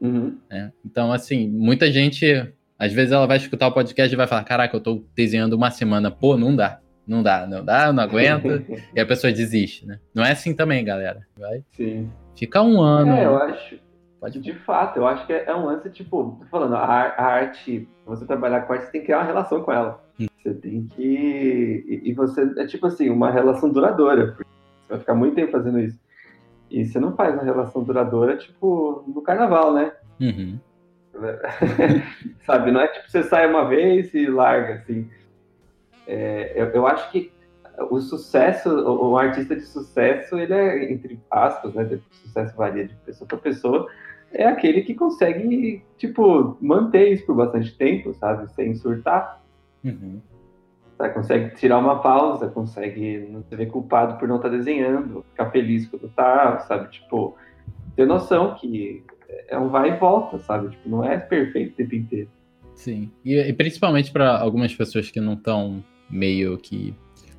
[0.00, 0.36] Uhum.
[0.50, 4.44] É, então, assim, muita gente às vezes ela vai escutar o podcast e vai falar:
[4.44, 6.80] Caraca, eu tô desenhando uma semana, pô, não dá.
[7.06, 8.46] Não dá, não dá, não aguento.
[8.94, 9.98] e a pessoa desiste, né?
[10.14, 11.26] Não é assim também, galera.
[11.36, 11.64] Vai.
[11.72, 12.10] Sim.
[12.36, 13.12] Fica um ano.
[13.12, 13.76] É, eu acho.
[14.20, 14.40] Pode...
[14.40, 18.26] De fato, eu acho que é um lance, tipo, tô falando, a, a arte, você
[18.26, 20.02] trabalhar com arte, você tem que criar uma relação com ela.
[20.20, 20.26] Hum.
[20.42, 21.84] Você tem que.
[21.86, 24.36] E, e, você, é tipo assim, uma relação duradoura.
[24.36, 24.44] Você
[24.88, 25.98] vai ficar muito tempo fazendo isso.
[26.70, 29.92] E você não faz uma relação duradoura, tipo, no carnaval, né?
[30.20, 30.58] Uhum.
[32.44, 35.10] Sabe, não é tipo você sai uma vez e larga, assim.
[36.06, 37.32] É, eu, eu, acho que
[37.90, 42.94] o sucesso, o, artista de sucesso, ele é, entre aspas, né, o sucesso varia de
[42.96, 43.88] pessoa para pessoa,
[44.32, 49.42] é aquele que consegue, tipo, manter isso por bastante tempo, sabe, sem surtar.
[49.84, 50.20] Uhum.
[50.96, 51.14] Sabe?
[51.14, 55.50] Consegue tirar uma pausa, consegue não se ver culpado por não estar tá desenhando, ficar
[55.50, 57.36] feliz quando tá, sabe, tipo,
[57.96, 59.04] ter noção que
[59.48, 60.70] é um vai e volta, sabe?
[60.70, 62.30] Tipo, não é perfeito o tempo inteiro.
[62.74, 63.10] Sim.
[63.24, 66.94] E, e principalmente para algumas pessoas que não estão meio que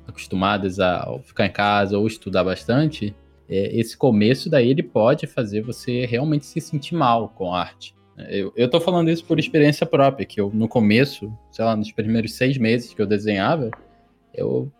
[0.06, 3.14] acostumadas a ficar em casa ou estudar bastante,
[3.50, 7.94] é, esse começo daí ele pode fazer você realmente se sentir mal com a arte.
[8.28, 11.90] Eu, eu tô falando isso por experiência própria, que eu no começo, sei lá, nos
[11.90, 13.70] primeiros seis meses que eu desenhava,
[14.32, 14.70] eu,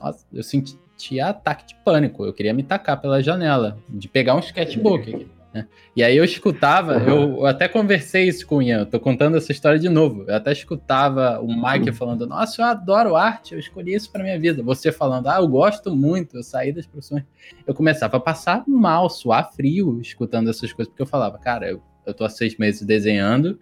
[0.00, 2.24] nossa, eu sentia ataque de pânico.
[2.24, 5.26] Eu queria me tacar pela janela, de pegar um sketchbook.
[5.54, 5.68] Né?
[5.94, 7.36] E aí eu escutava, uhum.
[7.38, 10.24] eu até conversei isso com o Ian, tô contando essa história de novo.
[10.26, 11.94] Eu até escutava o Mike uhum.
[11.94, 14.64] falando: Nossa, eu adoro arte, eu escolhi isso para minha vida.
[14.64, 17.22] Você falando: Ah, eu gosto muito, eu saí das profissões.
[17.64, 21.80] Eu começava a passar mal, suar frio, escutando essas coisas, porque eu falava: Cara, eu,
[22.04, 23.56] eu tô há seis meses desenhando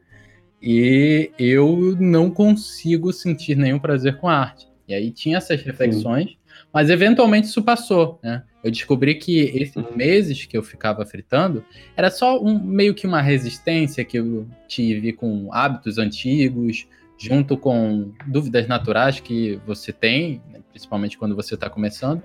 [0.62, 4.66] e eu não consigo sentir nenhum prazer com a arte.
[4.88, 6.36] E aí tinha essas reflexões, Sim.
[6.72, 8.42] Mas eventualmente isso passou, né?
[8.64, 9.96] Eu descobri que esses uhum.
[9.96, 11.64] meses que eu ficava fritando
[11.96, 16.86] era só um, meio que uma resistência que eu tive com hábitos antigos,
[17.18, 22.22] junto com dúvidas naturais que você tem, né, principalmente quando você está começando.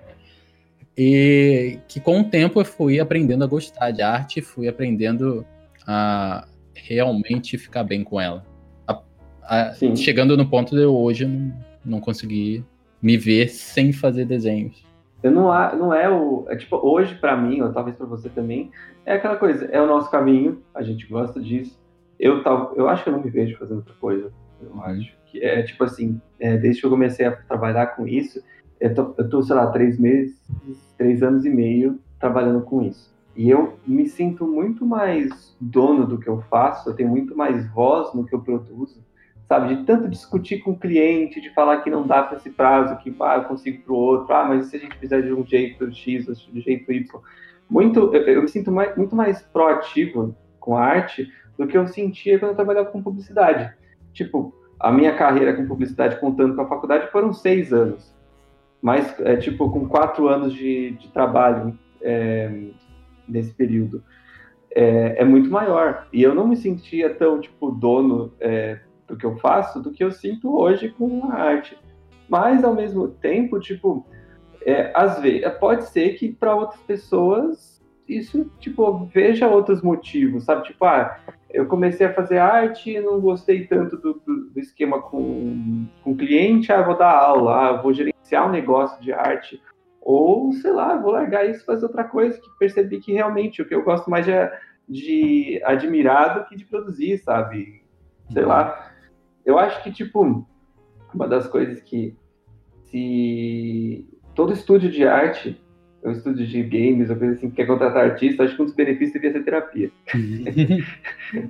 [0.95, 5.45] E que com o tempo eu fui aprendendo a gostar de arte, fui aprendendo
[5.85, 8.45] a realmente ficar bem com ela.
[8.87, 9.01] A,
[9.43, 12.63] a, chegando no ponto de eu hoje não, não conseguir
[13.01, 14.85] me ver sem fazer desenhos.
[15.21, 15.45] Eu não,
[15.75, 16.45] não é o.
[16.47, 18.71] É tipo, hoje para mim, ou talvez para você também,
[19.05, 21.79] é aquela coisa, é o nosso caminho, a gente gosta disso.
[22.19, 24.31] Eu, tal, eu acho que eu não me vejo fazendo outra coisa.
[24.61, 24.81] Eu uhum.
[24.81, 28.43] acho que é tipo assim, é, desde que eu comecei a trabalhar com isso,
[28.79, 30.35] eu tô, eu tô, sei lá, três meses,
[30.97, 33.15] três anos e meio trabalhando com isso.
[33.35, 37.67] E eu me sinto muito mais dono do que eu faço, eu tenho muito mais
[37.71, 38.99] voz no que eu produzo
[39.47, 39.75] sabe?
[39.75, 43.15] De tanto discutir com o cliente, de falar que não dá para esse prazo, que
[43.21, 45.91] ah, eu consigo para o outro, ah, mas se a gente fizer de um jeito
[45.91, 47.21] X, ou de jeito Y.
[47.69, 51.87] Muito, eu, eu me sinto mais, muito mais proativo com a arte do que eu
[51.87, 53.73] sentia quando eu trabalhava com publicidade.
[54.13, 58.15] Tipo, a minha carreira com publicidade, contando com a faculdade, foram seis anos.
[58.81, 62.67] Mas, é, tipo, com quatro anos de, de trabalho é,
[63.27, 64.03] nesse período.
[64.69, 66.07] É, é, muito maior.
[66.13, 70.03] E eu não me sentia tão, tipo, dono é, do que eu faço do que
[70.03, 71.77] eu sinto hoje com a arte.
[72.27, 74.05] Mas ao mesmo tempo, tipo,
[74.61, 77.77] é, às vezes, pode ser que para outras pessoas
[78.07, 80.63] isso, tipo, veja outros motivos, sabe?
[80.63, 85.85] Tipo, ah, eu comecei a fazer arte, não gostei tanto do, do, do esquema com,
[86.03, 89.61] com cliente, ah, vou dar aula, ah, vou gerenciar um negócio de arte,
[90.01, 93.67] ou, sei lá, vou largar isso e fazer outra coisa, que percebi que realmente o
[93.67, 97.83] que eu gosto mais é de admirar do que de produzir, sabe?
[98.31, 98.93] Sei lá.
[99.47, 100.45] Eu acho que, tipo,
[101.13, 102.13] uma das coisas que
[102.83, 105.59] se todo estúdio de arte
[106.03, 108.73] um estúdio de games, ou coisa assim, que quer contratar artista, acho que um dos
[108.73, 109.91] benefícios devia ser terapia.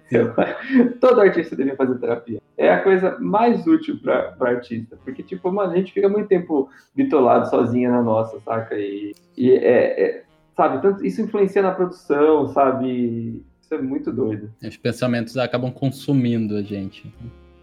[1.00, 2.42] todo artista devia fazer terapia.
[2.58, 4.98] É a coisa mais útil para artista.
[5.04, 8.76] Porque, tipo, mano, a gente fica muito tempo bitolado sozinha na nossa, saca?
[8.76, 10.24] E, e é, é,
[10.56, 13.46] sabe, tanto, isso influencia na produção, sabe?
[13.62, 14.50] Isso é muito doido.
[14.64, 17.14] Os pensamentos acabam consumindo a gente.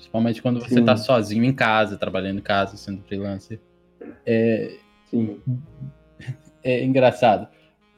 [0.05, 3.61] Principalmente quando você está sozinho em casa, trabalhando em casa, sendo freelancer.
[4.27, 4.77] É,
[5.11, 5.41] Sim
[6.65, 7.47] é engraçado.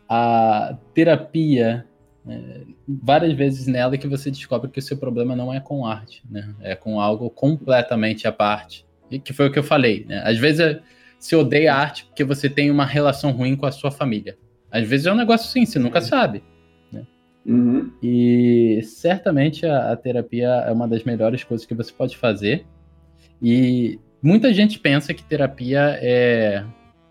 [0.09, 1.87] A terapia,
[2.29, 5.87] é, várias vezes nela é que você descobre que o seu problema não é com
[5.87, 6.53] arte, né?
[6.61, 8.85] É com algo completamente à parte.
[9.09, 10.21] E que foi o que eu falei, né?
[10.25, 10.81] Às vezes
[11.19, 14.37] você odeia a arte porque você tem uma relação ruim com a sua família.
[14.71, 16.43] Às vezes é um negócio assim, você nunca sabe.
[17.47, 17.93] Uhum.
[18.03, 22.67] E certamente a, a terapia é uma das melhores coisas que você pode fazer.
[23.41, 26.65] E muita gente pensa que terapia é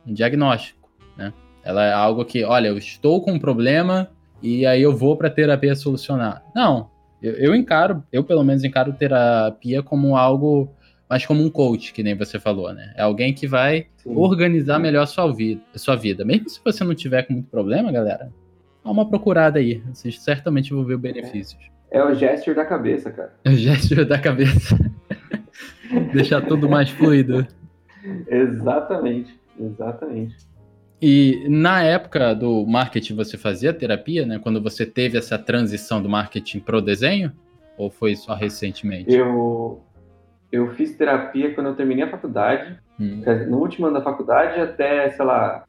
[0.05, 1.33] um diagnóstico, né?
[1.63, 4.09] Ela é algo que, olha, eu estou com um problema
[4.41, 6.43] e aí eu vou para terapia solucionar.
[6.53, 6.89] Não,
[7.21, 10.69] eu, eu, encaro, eu pelo menos encaro terapia como algo
[11.09, 12.93] mais como um coach, que nem você falou, né?
[12.95, 14.15] É alguém que vai Sim.
[14.15, 16.25] organizar melhor a sua vida, sua vida.
[16.25, 18.31] Mesmo se você não tiver com muito problema, galera,
[18.85, 19.81] dá uma procurada aí.
[19.91, 21.61] Vocês certamente vão ver benefícios.
[21.91, 23.33] É, é o gesture da cabeça, cara.
[23.43, 24.77] É o gesture da cabeça.
[26.13, 27.47] Deixar tudo mais fluido.
[28.27, 30.35] Exatamente, exatamente.
[31.01, 34.39] E na época do marketing você fazia terapia, né?
[34.39, 37.31] Quando você teve essa transição do marketing pro desenho?
[37.77, 39.13] Ou foi só recentemente?
[39.13, 39.83] Eu,
[40.51, 42.79] eu fiz terapia quando eu terminei a faculdade.
[42.99, 43.21] Hum.
[43.49, 45.65] No último ano da faculdade até, sei lá,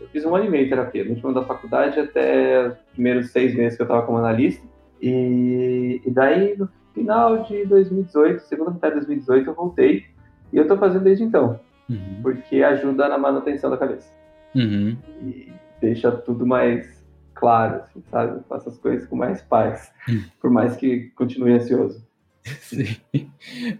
[0.00, 1.04] eu fiz um ano e meio de terapia.
[1.04, 4.64] No último ano da faculdade até os primeiros seis meses que eu estava como analista.
[5.00, 10.04] E, e daí, no final de 2018, segunda metade de 2018, eu voltei.
[10.52, 11.58] E eu estou fazendo desde então.
[11.88, 12.20] Uhum.
[12.22, 14.10] Porque ajuda na manutenção da cabeça.
[14.54, 14.96] Uhum.
[15.22, 18.42] E deixa tudo mais claro, assim, sabe?
[18.48, 20.22] Faça as coisas com mais paz, uhum.
[20.40, 22.02] por mais que continue ansioso.
[22.60, 22.96] Sim.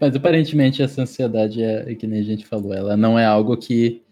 [0.00, 4.02] Mas aparentemente essa ansiedade é, que nem a gente falou, ela não é algo que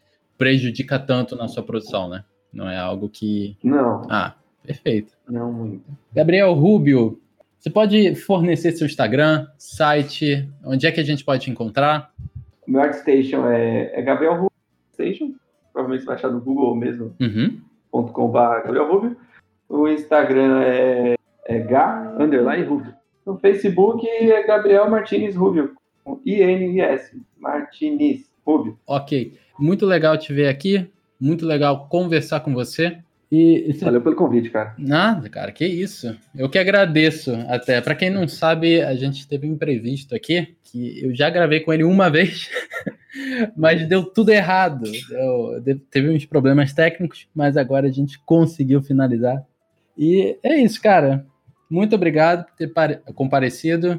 [0.43, 2.25] prejudica tanto na sua produção, né?
[2.53, 3.57] Não é algo que.
[3.63, 4.07] Não.
[4.11, 4.35] Ah,
[4.67, 5.13] perfeito.
[5.29, 5.85] Não muito.
[6.13, 7.21] Gabriel Rubio,
[7.59, 12.13] você pode fornecer seu Instagram, site, onde é que a gente pode te encontrar?
[12.67, 14.51] Meu ArtStation é, é Gabriel Rubio
[14.93, 15.33] Station
[15.73, 17.61] provavelmente você vai achar no Google mesmo, uhum.
[18.65, 19.17] Gabriel Rubio.
[19.69, 21.15] O Instagram é,
[21.47, 21.75] é G,
[22.23, 22.95] underline Rubio.
[23.25, 25.73] No Facebook é Gabriel Martinez Rubio,
[26.27, 28.79] I-N-I-S, Martinez Rubio.
[28.87, 30.91] Ok, muito legal te ver aqui,
[31.21, 32.99] muito legal conversar com você.
[33.31, 34.75] E, Valeu pelo convite, cara.
[34.77, 36.15] Nada, cara, que isso.
[36.37, 37.81] Eu que agradeço até.
[37.81, 41.73] Para quem não sabe, a gente teve um imprevisto aqui, que eu já gravei com
[41.73, 42.51] ele uma vez,
[43.57, 44.83] mas deu tudo errado.
[45.65, 49.43] Deu, teve uns problemas técnicos, mas agora a gente conseguiu finalizar.
[49.97, 51.25] E é isso, cara.
[51.71, 53.99] Muito obrigado por ter comparecido.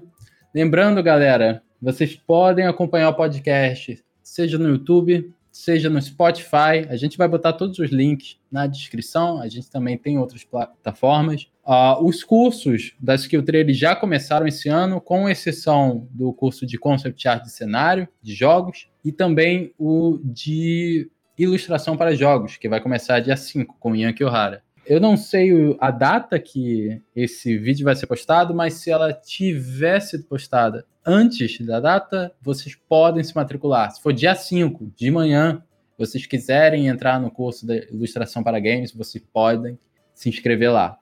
[0.53, 6.87] Lembrando, galera, vocês podem acompanhar o podcast, seja no YouTube, seja no Spotify.
[6.89, 9.39] A gente vai botar todos os links na descrição.
[9.39, 11.47] A gente também tem outras plataformas.
[11.65, 16.77] Uh, os cursos da Skill Trade já começaram esse ano, com exceção do curso de
[16.77, 22.81] Concept Art de cenário, de jogos, e também o de ilustração para jogos, que vai
[22.81, 24.63] começar dia 5 com Yankee Ohara.
[24.85, 30.23] Eu não sei a data que esse vídeo vai ser postado, mas se ela tivesse
[30.23, 33.91] postada antes da data, vocês podem se matricular.
[33.91, 35.63] Se for dia 5 de manhã,
[35.97, 39.79] vocês quiserem entrar no curso de ilustração para games, vocês podem
[40.13, 40.97] se inscrever lá.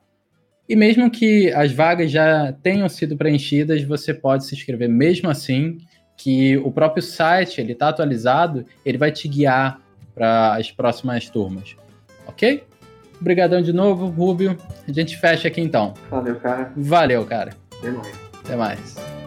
[0.68, 5.78] E mesmo que as vagas já tenham sido preenchidas, você pode se inscrever mesmo assim,
[6.16, 9.80] que o próprio site, ele está atualizado, ele vai te guiar
[10.14, 11.74] para as próximas turmas.
[12.26, 12.62] Ok?
[13.22, 14.58] Obrigadão de novo, Rubio.
[14.86, 15.94] A gente fecha aqui então.
[16.10, 16.72] Valeu, cara.
[16.76, 17.52] Valeu, cara.
[17.78, 18.12] Até mais.
[18.44, 19.21] Até mais.